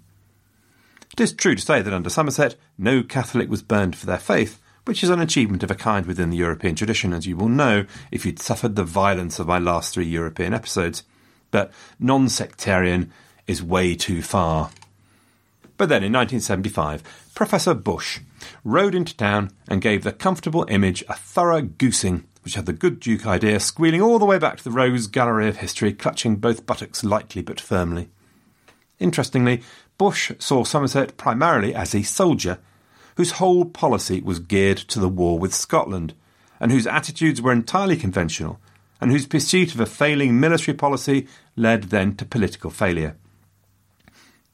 It 1.14 1.22
is 1.22 1.34
true 1.34 1.56
to 1.56 1.62
say 1.62 1.82
that 1.82 1.94
under 1.94 2.10
Somerset, 2.10 2.56
no 2.78 3.04
Catholic 3.04 3.50
was 3.50 3.62
burned 3.62 3.96
for 3.96 4.06
their 4.06 4.18
faith, 4.18 4.60
which 4.86 5.04
is 5.04 5.10
an 5.10 5.20
achievement 5.20 5.64
of 5.64 5.72
a 5.72 5.76
kind 5.76 6.06
within 6.06 6.30
the 6.30 6.38
European 6.38 6.76
tradition, 6.76 7.14
as 7.14 7.28
you 7.28 7.36
will 7.36 7.50
know 7.50 7.86
if 8.12 8.26
you'd 8.26 8.42
suffered 8.42 8.76
the 8.76 8.84
violence 8.84 9.40
of 9.40 9.48
my 9.48 9.60
last 9.60 9.94
three 9.94 10.06
European 10.06 10.54
episodes. 10.54 11.04
But 11.52 11.72
non 12.00 12.30
sectarian 12.30 13.12
is 13.46 13.64
way 13.64 13.96
too 13.96 14.22
far. 14.22 14.72
But 15.78 15.90
then 15.90 16.04
in 16.04 16.12
1975, 16.12 17.04
Professor 17.36 17.76
Bush 17.76 18.20
rode 18.64 18.96
into 18.96 19.16
town 19.16 19.52
and 19.68 19.82
gave 19.82 20.04
the 20.04 20.12
comfortable 20.12 20.66
image 20.70 21.04
a 21.08 21.14
thorough 21.14 21.62
goosing, 21.62 22.24
which 22.48 22.56
had 22.56 22.66
the 22.66 22.72
good 22.72 23.02
Duke 23.02 23.28
idea 23.28 23.60
squealing 23.60 24.02
all 24.02 24.20
the 24.20 24.26
way 24.26 24.40
back 24.40 24.56
to 24.56 24.64
the 24.64 24.72
Rose 24.72 25.08
Gallery 25.08 25.50
of 25.50 25.58
History, 25.58 25.92
clutching 25.92 26.38
both 26.38 26.66
buttocks 26.66 27.04
lightly 27.04 27.42
but 27.42 27.60
firmly. 27.60 28.08
Interestingly, 29.00 29.64
Bush 29.98 30.32
saw 30.40 30.64
Somerset 30.64 31.18
primarily 31.18 31.76
as 31.76 31.94
a 31.94 32.04
soldier, 32.04 32.60
whose 33.18 33.32
whole 33.32 33.66
policy 33.66 34.22
was 34.22 34.40
geared 34.40 34.78
to 34.78 34.98
the 34.98 35.10
war 35.10 35.38
with 35.38 35.54
Scotland, 35.54 36.14
and 36.58 36.72
whose 36.72 36.88
attitudes 36.88 37.42
were 37.42 37.52
entirely 37.52 37.98
conventional, 37.98 38.62
and 39.02 39.12
whose 39.12 39.28
pursuit 39.28 39.74
of 39.74 39.82
a 39.82 39.86
failing 39.86 40.40
military 40.40 40.74
policy 40.74 41.28
led 41.58 41.84
then 41.90 42.16
to 42.16 42.24
political 42.24 42.70
failure. 42.70 43.18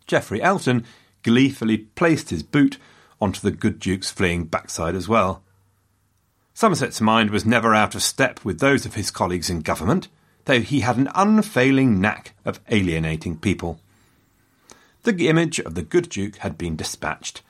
Geoffrey 0.08 0.42
Elton 0.42 0.84
gleefully 1.22 1.78
placed 1.78 2.32
his 2.32 2.42
boot 2.42 2.80
onto 3.22 3.40
the 3.40 3.52
good 3.56 3.78
Duke's 3.80 4.10
fleeing 4.10 4.46
backside 4.46 4.96
as 4.96 5.08
well. 5.08 5.44
Somerset's 6.54 7.02
mind 7.02 7.32
was 7.32 7.46
never 7.46 7.74
out 7.74 7.96
of 7.96 8.04
step 8.04 8.44
with 8.46 8.60
those 8.60 8.86
of 8.86 8.94
his 8.94 9.10
colleagues 9.10 9.50
in 9.50 9.62
government, 9.62 10.08
though 10.46 10.62
he 10.62 10.82
had 10.82 10.98
an 10.98 11.10
unfailing 11.16 12.00
knack 12.00 12.34
of 12.46 12.60
alienating 12.70 13.38
people. 13.38 13.80
The 15.04 15.28
image 15.28 15.60
of 15.60 15.76
the 15.76 15.82
good 15.82 16.10
Duke 16.10 16.38
had 16.38 16.58
been 16.58 16.76
dispatched. 16.76 17.42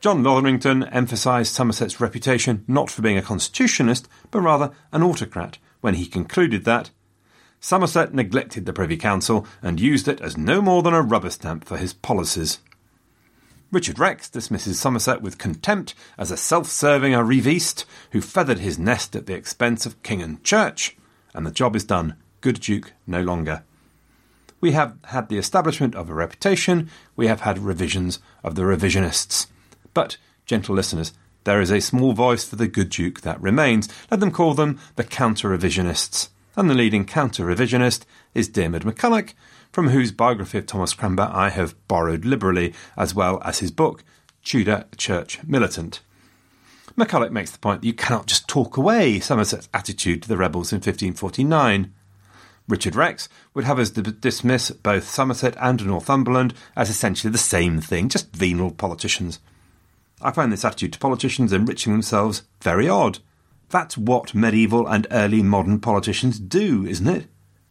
John 0.00 0.22
Lorington 0.22 0.88
emphasised 0.92 1.54
Somerset's 1.54 2.00
reputation 2.00 2.64
not 2.68 2.90
for 2.90 3.02
being 3.02 3.16
a 3.16 3.22
constitutionalist, 3.22 4.08
but 4.30 4.40
rather 4.40 4.72
an 4.92 5.02
autocrat, 5.02 5.58
when 5.80 5.94
he 5.94 6.06
concluded 6.06 6.64
that 6.64 6.90
Somerset 7.60 8.14
neglected 8.14 8.66
the 8.66 8.72
Privy 8.72 8.96
Council 8.96 9.46
and 9.62 9.80
used 9.80 10.06
it 10.06 10.20
as 10.20 10.36
no 10.36 10.62
more 10.62 10.82
than 10.82 10.94
a 10.94 11.02
rubber 11.02 11.30
stamp 11.30 11.64
for 11.64 11.76
his 11.76 11.92
policies. 11.92 12.58
Richard 13.70 13.98
Rex 13.98 14.30
dismisses 14.30 14.80
Somerset 14.80 15.20
with 15.20 15.36
contempt 15.36 15.94
as 16.16 16.30
a 16.30 16.38
self-serving 16.38 17.12
arriviste 17.12 17.84
who 18.12 18.22
feathered 18.22 18.60
his 18.60 18.78
nest 18.78 19.14
at 19.14 19.26
the 19.26 19.34
expense 19.34 19.84
of 19.84 20.02
king 20.02 20.22
and 20.22 20.42
church, 20.42 20.96
and 21.34 21.46
the 21.46 21.50
job 21.50 21.76
is 21.76 21.84
done. 21.84 22.14
Good 22.40 22.60
Duke 22.60 22.94
no 23.06 23.20
longer. 23.20 23.64
We 24.58 24.72
have 24.72 24.96
had 25.04 25.28
the 25.28 25.36
establishment 25.36 25.94
of 25.94 26.08
a 26.08 26.14
reputation, 26.14 26.88
we 27.14 27.26
have 27.26 27.42
had 27.42 27.58
revisions 27.58 28.20
of 28.42 28.54
the 28.54 28.62
revisionists. 28.62 29.48
But, 29.92 30.16
gentle 30.46 30.74
listeners, 30.74 31.12
there 31.44 31.60
is 31.60 31.70
a 31.70 31.80
small 31.80 32.14
voice 32.14 32.44
for 32.48 32.56
the 32.56 32.68
good 32.68 32.88
Duke 32.88 33.20
that 33.20 33.40
remains. 33.40 33.88
Let 34.10 34.20
them 34.20 34.30
call 34.30 34.54
them 34.54 34.80
the 34.96 35.04
counter 35.04 35.50
revisionists. 35.50 36.30
And 36.56 36.70
the 36.70 36.74
leading 36.74 37.04
counter 37.04 37.44
revisionist 37.44 38.04
is 38.34 38.48
Diarmaid 38.48 38.82
MacCulloch, 38.82 39.34
from 39.72 39.88
whose 39.88 40.12
biography 40.12 40.58
of 40.58 40.66
Thomas 40.66 40.94
Cranmer 40.94 41.30
I 41.32 41.50
have 41.50 41.74
borrowed 41.88 42.24
liberally, 42.24 42.74
as 42.96 43.14
well 43.14 43.40
as 43.44 43.58
his 43.58 43.70
book, 43.70 44.04
Tudor 44.42 44.86
Church 44.96 45.40
Militant. 45.44 46.00
MacCulloch 46.96 47.30
makes 47.30 47.52
the 47.52 47.58
point 47.58 47.82
that 47.82 47.86
you 47.86 47.92
cannot 47.92 48.26
just 48.26 48.48
talk 48.48 48.76
away 48.76 49.20
Somerset's 49.20 49.68
attitude 49.72 50.22
to 50.22 50.28
the 50.28 50.36
rebels 50.36 50.72
in 50.72 50.78
1549. 50.78 51.94
Richard 52.68 52.96
Rex 52.96 53.28
would 53.54 53.64
have 53.64 53.78
us 53.78 53.90
dismiss 53.90 54.70
both 54.70 55.08
Somerset 55.08 55.56
and 55.60 55.86
Northumberland 55.86 56.54
as 56.76 56.90
essentially 56.90 57.30
the 57.30 57.38
same 57.38 57.80
thing, 57.80 58.08
just 58.08 58.34
venal 58.34 58.70
politicians. 58.70 59.38
I 60.20 60.32
find 60.32 60.52
this 60.52 60.64
attitude 60.64 60.92
to 60.94 60.98
politicians 60.98 61.52
enriching 61.52 61.92
themselves 61.92 62.42
very 62.60 62.88
odd. 62.88 63.20
That's 63.70 63.96
what 63.96 64.34
medieval 64.34 64.86
and 64.86 65.06
early 65.10 65.42
modern 65.42 65.78
politicians 65.78 66.40
do, 66.40 66.84
isn't 66.86 67.06
it? 67.06 67.26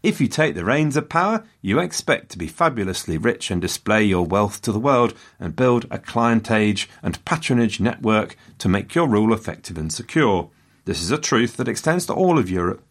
If 0.07 0.21
you 0.21 0.29
take 0.29 0.55
the 0.55 0.63
reins 0.63 0.95
of 0.95 1.09
power, 1.09 1.43
you 1.61 1.79
expect 1.79 2.29
to 2.29 2.37
be 2.37 2.47
fabulously 2.47 3.17
rich 3.17 3.51
and 3.51 3.59
display 3.59 4.05
your 4.05 4.25
wealth 4.25 4.61
to 4.61 4.71
the 4.71 4.79
world 4.79 5.13
and 5.37 5.53
build 5.53 5.83
a 5.91 5.99
clientage 5.99 6.87
and 7.03 7.25
patronage 7.25 7.81
network 7.81 8.37
to 8.59 8.69
make 8.69 8.95
your 8.95 9.05
rule 9.05 9.33
effective 9.33 9.77
and 9.77 9.91
secure. 9.91 10.49
This 10.85 11.01
is 11.01 11.11
a 11.11 11.17
truth 11.17 11.57
that 11.57 11.67
extends 11.67 12.05
to 12.05 12.13
all 12.13 12.39
of 12.39 12.49
Europe. 12.49 12.81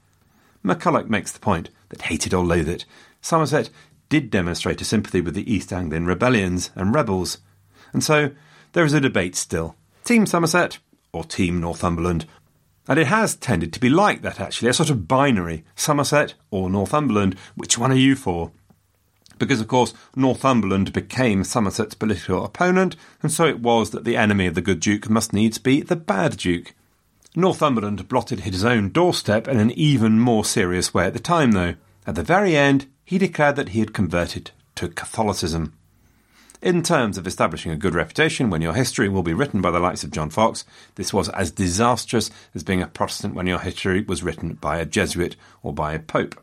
MacCulloch 0.63 1.09
makes 1.09 1.33
the 1.33 1.41
point 1.41 1.71
that 1.89 2.03
hate 2.03 2.27
it 2.27 2.35
or 2.35 2.45
loathe 2.45 2.69
it, 2.69 2.85
Somerset 3.23 3.71
did 4.11 4.29
demonstrate 4.29 4.83
a 4.83 4.85
sympathy 4.85 5.23
with 5.23 5.33
the 5.33 5.51
East 5.51 5.73
Anglian 5.73 6.05
rebellions 6.05 6.71
and 6.75 6.95
rebels. 6.95 7.39
And 7.95 8.05
so 8.05 8.33
there 8.75 8.85
is 8.85 8.93
a 8.93 9.01
debate 9.01 9.37
still 9.37 9.75
Team 10.05 10.27
Somerset 10.27 10.81
or 11.15 11.25
Team 11.25 11.63
Northumberland. 11.63 12.27
And 12.89 12.99
it 12.99 13.09
has 13.09 13.35
tended 13.35 13.73
to 13.73 13.81
be 13.81 13.89
like 13.89 14.23
that, 14.23 14.41
actually, 14.41 14.69
a 14.69 14.75
sort 14.75 14.91
of 14.91 15.09
binary 15.09 15.65
Somerset 15.75 16.35
or 16.51 16.71
Northumberland. 16.71 17.37
Which 17.57 17.79
one 17.79 17.91
are 17.91 17.97
you 17.97 18.15
for? 18.15 18.53
Because, 19.39 19.61
of 19.61 19.69
course, 19.69 19.93
Northumberland 20.15 20.93
became 20.93 21.45
Somerset's 21.45 21.95
political 21.95 22.45
opponent, 22.45 22.97
and 23.23 23.31
so 23.31 23.45
it 23.45 23.61
was 23.61 23.91
that 23.91 24.05
the 24.05 24.17
enemy 24.17 24.47
of 24.47 24.55
the 24.55 24.63
good 24.63 24.81
Duke 24.81 25.11
must 25.11 25.33
needs 25.33 25.59
be 25.59 25.83
the 25.83 25.97
bad 25.97 26.37
Duke. 26.39 26.75
Northumberland 27.35 28.09
blotted 28.09 28.41
his 28.41 28.65
own 28.65 28.89
doorstep 28.89 29.47
in 29.47 29.59
an 29.59 29.71
even 29.73 30.19
more 30.19 30.45
serious 30.45 30.95
way 30.95 31.05
at 31.05 31.13
the 31.13 31.19
time, 31.19 31.53
though. 31.53 31.75
At 32.07 32.15
the 32.15 32.23
very 32.23 32.57
end, 32.57 32.87
he 33.05 33.19
declared 33.19 33.57
that 33.57 33.71
he 33.71 33.81
had 33.81 33.93
converted 33.93 34.53
to 34.77 34.89
Catholicism. 34.89 35.75
In 36.63 36.83
terms 36.83 37.19
of 37.19 37.27
establishing 37.27 37.71
a 37.71 37.77
good 37.77 37.95
reputation 37.95 38.49
when 38.49 38.63
your 38.63 38.73
history 38.73 39.09
will 39.09 39.23
be 39.23 39.35
written 39.35 39.61
by 39.61 39.71
the 39.71 39.79
likes 39.79 40.05
of 40.05 40.11
John 40.11 40.31
Foxe, 40.31 40.65
this 40.95 41.13
was 41.13 41.29
as 41.31 41.51
disastrous 41.51 42.31
as 42.55 42.65
being 42.65 42.81
a 42.81 42.87
Protestant 42.87 43.35
when 43.35 43.47
your 43.47 43.59
history 43.59 44.01
was 44.03 44.23
written 44.23 44.55
by 44.55 44.79
a 44.79 44.87
Jesuit 44.87 45.37
or 45.63 45.75
by 45.75 45.93
a 45.93 45.99
Pope. 45.99 46.35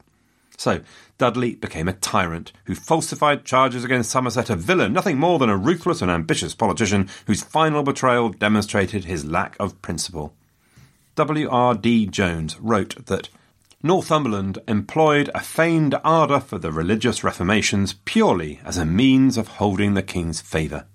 So, 0.55 0.81
Dudley 1.17 1.55
became 1.55 1.87
a 1.87 1.93
tyrant 1.93 2.51
who 2.65 2.75
falsified 2.75 3.43
charges 3.43 3.83
against 3.83 4.11
Somerset, 4.11 4.51
a 4.51 4.55
villain, 4.55 4.93
nothing 4.93 5.17
more 5.17 5.39
than 5.39 5.49
a 5.49 5.57
ruthless 5.57 6.01
and 6.01 6.11
ambitious 6.11 6.53
politician 6.53 7.09
whose 7.25 7.41
final 7.41 7.81
betrayal 7.81 8.29
demonstrated 8.29 9.05
his 9.05 9.25
lack 9.25 9.55
of 9.59 9.81
principle. 9.81 10.35
W.R.D. 11.15 12.07
Jones 12.07 12.59
wrote 12.59 13.07
that 13.07 13.29
Northumberland 13.85 14.59
employed 14.65 15.29
a 15.35 15.41
feigned 15.41 15.93
ardour 16.05 16.39
for 16.39 16.57
the 16.57 16.71
religious 16.71 17.21
reformations 17.21 17.95
purely 18.05 18.61
as 18.63 18.77
a 18.77 18.85
means 18.85 19.37
of 19.37 19.49
holding 19.49 19.93
the 19.93 20.01
king's 20.01 20.39
favour. 20.39 20.85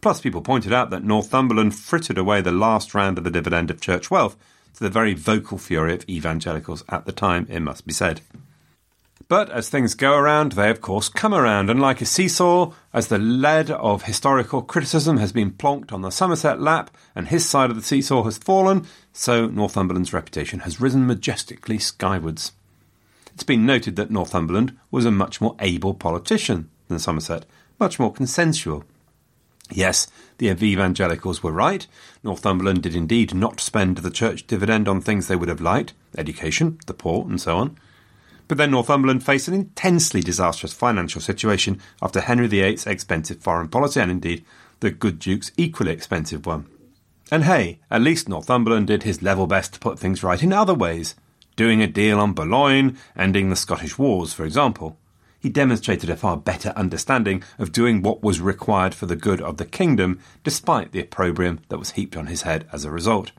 Plus, 0.00 0.20
people 0.20 0.42
pointed 0.42 0.72
out 0.72 0.90
that 0.90 1.04
Northumberland 1.04 1.72
frittered 1.72 2.18
away 2.18 2.40
the 2.40 2.50
last 2.50 2.94
round 2.94 3.16
of 3.16 3.22
the 3.22 3.30
dividend 3.30 3.70
of 3.70 3.80
church 3.80 4.10
wealth 4.10 4.36
to 4.74 4.82
the 4.82 4.90
very 4.90 5.14
vocal 5.14 5.56
fury 5.56 5.94
of 5.94 6.04
evangelicals 6.08 6.82
at 6.88 7.06
the 7.06 7.12
time, 7.12 7.46
it 7.48 7.60
must 7.60 7.86
be 7.86 7.92
said. 7.92 8.20
But 9.34 9.50
as 9.50 9.68
things 9.68 9.96
go 9.96 10.14
around, 10.14 10.52
they 10.52 10.70
of 10.70 10.80
course 10.80 11.08
come 11.08 11.34
around, 11.34 11.68
and 11.68 11.80
like 11.80 12.00
a 12.00 12.06
seesaw, 12.06 12.72
as 12.92 13.08
the 13.08 13.18
lead 13.18 13.68
of 13.68 14.04
historical 14.04 14.62
criticism 14.62 15.16
has 15.16 15.32
been 15.32 15.50
plonked 15.50 15.92
on 15.92 16.02
the 16.02 16.10
Somerset 16.10 16.60
lap 16.60 16.96
and 17.16 17.26
his 17.26 17.44
side 17.44 17.68
of 17.68 17.74
the 17.74 17.82
seesaw 17.82 18.22
has 18.22 18.38
fallen, 18.38 18.86
so 19.12 19.48
Northumberland's 19.48 20.12
reputation 20.12 20.60
has 20.60 20.80
risen 20.80 21.04
majestically 21.04 21.80
skywards. 21.80 22.52
It's 23.34 23.42
been 23.42 23.66
noted 23.66 23.96
that 23.96 24.12
Northumberland 24.12 24.78
was 24.92 25.04
a 25.04 25.10
much 25.10 25.40
more 25.40 25.56
able 25.58 25.94
politician 25.94 26.70
than 26.86 27.00
Somerset, 27.00 27.44
much 27.80 27.98
more 27.98 28.12
consensual. 28.12 28.84
Yes, 29.68 30.06
the 30.38 30.46
evangelicals 30.46 31.42
were 31.42 31.50
right. 31.50 31.84
Northumberland 32.22 32.84
did 32.84 32.94
indeed 32.94 33.34
not 33.34 33.58
spend 33.58 33.96
the 33.96 34.12
church 34.12 34.46
dividend 34.46 34.86
on 34.86 35.00
things 35.00 35.26
they 35.26 35.34
would 35.34 35.48
have 35.48 35.60
liked 35.60 35.92
education, 36.16 36.78
the 36.86 36.94
poor, 36.94 37.24
and 37.28 37.40
so 37.40 37.56
on. 37.56 37.76
But 38.48 38.58
then 38.58 38.70
Northumberland 38.70 39.24
faced 39.24 39.48
an 39.48 39.54
intensely 39.54 40.20
disastrous 40.20 40.72
financial 40.72 41.20
situation 41.20 41.80
after 42.02 42.20
Henry 42.20 42.46
VIII's 42.46 42.86
expensive 42.86 43.38
foreign 43.40 43.68
policy, 43.68 44.00
and 44.00 44.10
indeed 44.10 44.44
the 44.80 44.90
good 44.90 45.18
Duke's 45.18 45.52
equally 45.56 45.92
expensive 45.92 46.46
one. 46.46 46.66
And 47.30 47.44
hey, 47.44 47.80
at 47.90 48.02
least 48.02 48.28
Northumberland 48.28 48.86
did 48.86 49.02
his 49.02 49.22
level 49.22 49.46
best 49.46 49.74
to 49.74 49.80
put 49.80 49.98
things 49.98 50.22
right 50.22 50.42
in 50.42 50.52
other 50.52 50.74
ways, 50.74 51.14
doing 51.56 51.80
a 51.82 51.86
deal 51.86 52.20
on 52.20 52.34
Boulogne, 52.34 52.98
ending 53.16 53.48
the 53.48 53.56
Scottish 53.56 53.98
Wars, 53.98 54.34
for 54.34 54.44
example 54.44 54.98
he 55.44 55.50
demonstrated 55.50 56.08
a 56.08 56.16
far 56.16 56.38
better 56.38 56.70
understanding 56.70 57.42
of 57.58 57.70
doing 57.70 58.00
what 58.00 58.22
was 58.22 58.40
required 58.40 58.94
for 58.94 59.04
the 59.04 59.14
good 59.14 59.42
of 59.42 59.58
the 59.58 59.66
kingdom, 59.66 60.18
despite 60.42 60.90
the 60.90 61.00
opprobrium 61.00 61.60
that 61.68 61.76
was 61.76 61.90
heaped 61.90 62.16
on 62.16 62.28
his 62.28 62.42
head 62.42 62.66
as 62.72 62.86
a 62.86 62.90
result. 62.90 63.30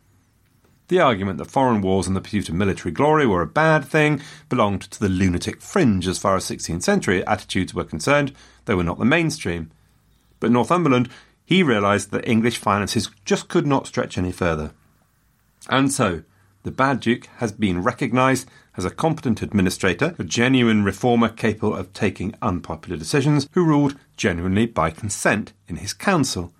The 0.87 0.99
argument 0.99 1.39
that 1.39 1.45
foreign 1.45 1.81
wars 1.81 2.05
and 2.05 2.15
the 2.15 2.21
pursuit 2.21 2.47
of 2.47 2.55
military 2.55 2.91
glory 2.91 3.25
were 3.25 3.41
a 3.41 3.47
bad 3.47 3.85
thing 3.85 4.21
belonged 4.49 4.81
to 4.83 4.99
the 4.99 5.09
lunatic 5.09 5.61
fringe 5.61 6.07
as 6.07 6.19
far 6.19 6.35
as 6.35 6.45
16th 6.45 6.83
century 6.83 7.25
attitudes 7.25 7.73
were 7.73 7.83
concerned, 7.83 8.33
they 8.65 8.75
were 8.75 8.83
not 8.83 8.99
the 8.99 9.05
mainstream. 9.05 9.71
But 10.39 10.51
Northumberland, 10.51 11.09
he 11.43 11.63
realised 11.63 12.11
that 12.11 12.27
English 12.27 12.57
finances 12.57 13.09
just 13.23 13.47
could 13.47 13.65
not 13.65 13.87
stretch 13.87 14.17
any 14.17 14.31
further. 14.31 14.71
And 15.69 15.91
so, 15.91 16.21
the 16.61 16.71
bad 16.71 16.99
Duke 16.99 17.27
has 17.37 17.51
been 17.51 17.81
recognised 17.81 18.47
as 18.77 18.85
a 18.85 18.91
competent 18.91 19.41
administrator, 19.41 20.15
a 20.19 20.23
genuine 20.23 20.83
reformer 20.83 21.29
capable 21.29 21.75
of 21.75 21.93
taking 21.93 22.35
unpopular 22.41 22.97
decisions, 22.97 23.47
who 23.53 23.65
ruled 23.65 23.97
genuinely 24.17 24.67
by 24.67 24.91
consent 24.91 25.53
in 25.67 25.77
his 25.77 25.93
council. 25.93 26.53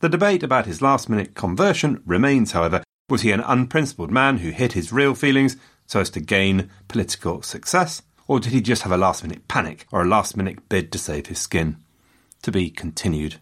The 0.00 0.08
debate 0.08 0.42
about 0.42 0.66
his 0.66 0.82
last 0.82 1.08
minute 1.08 1.34
conversion 1.34 2.02
remains, 2.04 2.52
however. 2.52 2.83
Was 3.10 3.20
he 3.20 3.32
an 3.32 3.40
unprincipled 3.40 4.10
man 4.10 4.38
who 4.38 4.50
hid 4.50 4.72
his 4.72 4.92
real 4.92 5.14
feelings 5.14 5.58
so 5.86 6.00
as 6.00 6.08
to 6.10 6.20
gain 6.20 6.70
political 6.88 7.42
success? 7.42 8.00
Or 8.26 8.40
did 8.40 8.52
he 8.52 8.62
just 8.62 8.80
have 8.82 8.92
a 8.92 8.96
last 8.96 9.22
minute 9.22 9.46
panic 9.46 9.86
or 9.92 10.02
a 10.02 10.08
last 10.08 10.38
minute 10.38 10.70
bid 10.70 10.90
to 10.92 10.98
save 10.98 11.26
his 11.26 11.38
skin? 11.38 11.76
To 12.42 12.50
be 12.50 12.70
continued. 12.70 13.36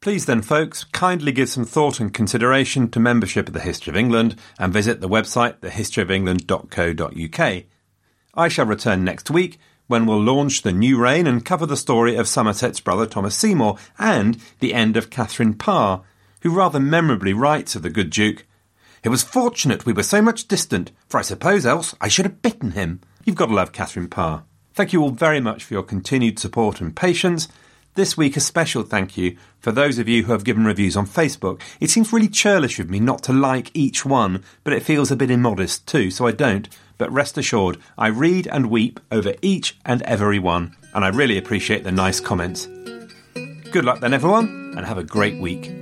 Please 0.00 0.24
then, 0.24 0.40
folks, 0.40 0.84
kindly 0.84 1.32
give 1.32 1.50
some 1.50 1.66
thought 1.66 2.00
and 2.00 2.14
consideration 2.14 2.90
to 2.90 2.98
membership 2.98 3.46
of 3.46 3.54
the 3.54 3.60
History 3.60 3.90
of 3.90 3.96
England 3.96 4.36
and 4.58 4.72
visit 4.72 5.00
the 5.00 5.08
website 5.08 5.60
thehistoryofengland.co.uk. 5.60 7.64
I 8.34 8.48
shall 8.48 8.66
return 8.66 9.04
next 9.04 9.30
week 9.30 9.60
when 9.86 10.06
we'll 10.06 10.22
launch 10.22 10.62
the 10.62 10.72
new 10.72 10.98
reign 10.98 11.26
and 11.26 11.44
cover 11.44 11.66
the 11.66 11.76
story 11.76 12.16
of 12.16 12.26
Somerset's 12.26 12.80
brother 12.80 13.04
Thomas 13.04 13.36
Seymour 13.36 13.76
and 13.98 14.38
the 14.60 14.72
end 14.72 14.96
of 14.96 15.10
Catherine 15.10 15.52
Parr, 15.54 16.02
who 16.40 16.50
rather 16.50 16.80
memorably 16.80 17.34
writes 17.34 17.76
of 17.76 17.82
the 17.82 17.90
good 17.90 18.08
Duke. 18.08 18.46
It 19.02 19.08
was 19.08 19.22
fortunate 19.22 19.84
we 19.84 19.92
were 19.92 20.02
so 20.02 20.22
much 20.22 20.48
distant, 20.48 20.92
for 21.08 21.18
I 21.18 21.22
suppose 21.22 21.66
else 21.66 21.94
I 22.00 22.08
should 22.08 22.24
have 22.24 22.42
bitten 22.42 22.72
him. 22.72 23.00
You've 23.24 23.36
got 23.36 23.46
to 23.46 23.54
love 23.54 23.72
Catherine 23.72 24.08
Parr. 24.08 24.44
Thank 24.74 24.92
you 24.92 25.02
all 25.02 25.10
very 25.10 25.40
much 25.40 25.64
for 25.64 25.74
your 25.74 25.82
continued 25.82 26.38
support 26.38 26.80
and 26.80 26.94
patience, 26.94 27.48
this 27.94 28.16
week, 28.16 28.38
a 28.38 28.40
special 28.40 28.84
thank 28.84 29.18
you 29.18 29.36
for 29.60 29.70
those 29.70 29.98
of 29.98 30.08
you 30.08 30.22
who 30.22 30.32
have 30.32 30.44
given 30.44 30.64
reviews 30.64 30.96
on 30.96 31.06
Facebook. 31.06 31.60
It 31.78 31.90
seems 31.90 32.10
really 32.10 32.28
churlish 32.28 32.78
of 32.78 32.88
me 32.88 32.98
not 33.00 33.22
to 33.24 33.34
like 33.34 33.70
each 33.74 34.06
one, 34.06 34.42
but 34.64 34.72
it 34.72 34.82
feels 34.82 35.10
a 35.10 35.16
bit 35.16 35.30
immodest 35.30 35.86
too, 35.86 36.10
so 36.10 36.26
I 36.26 36.32
don't. 36.32 36.70
But 36.96 37.12
rest 37.12 37.36
assured, 37.36 37.76
I 37.98 38.06
read 38.06 38.46
and 38.46 38.70
weep 38.70 38.98
over 39.10 39.34
each 39.42 39.76
and 39.84 40.00
every 40.02 40.38
one, 40.38 40.74
and 40.94 41.04
I 41.04 41.08
really 41.08 41.36
appreciate 41.36 41.84
the 41.84 41.92
nice 41.92 42.18
comments. 42.18 42.66
Good 43.72 43.84
luck 43.84 44.00
then, 44.00 44.14
everyone, 44.14 44.72
and 44.74 44.86
have 44.86 44.98
a 44.98 45.04
great 45.04 45.38
week. 45.38 45.81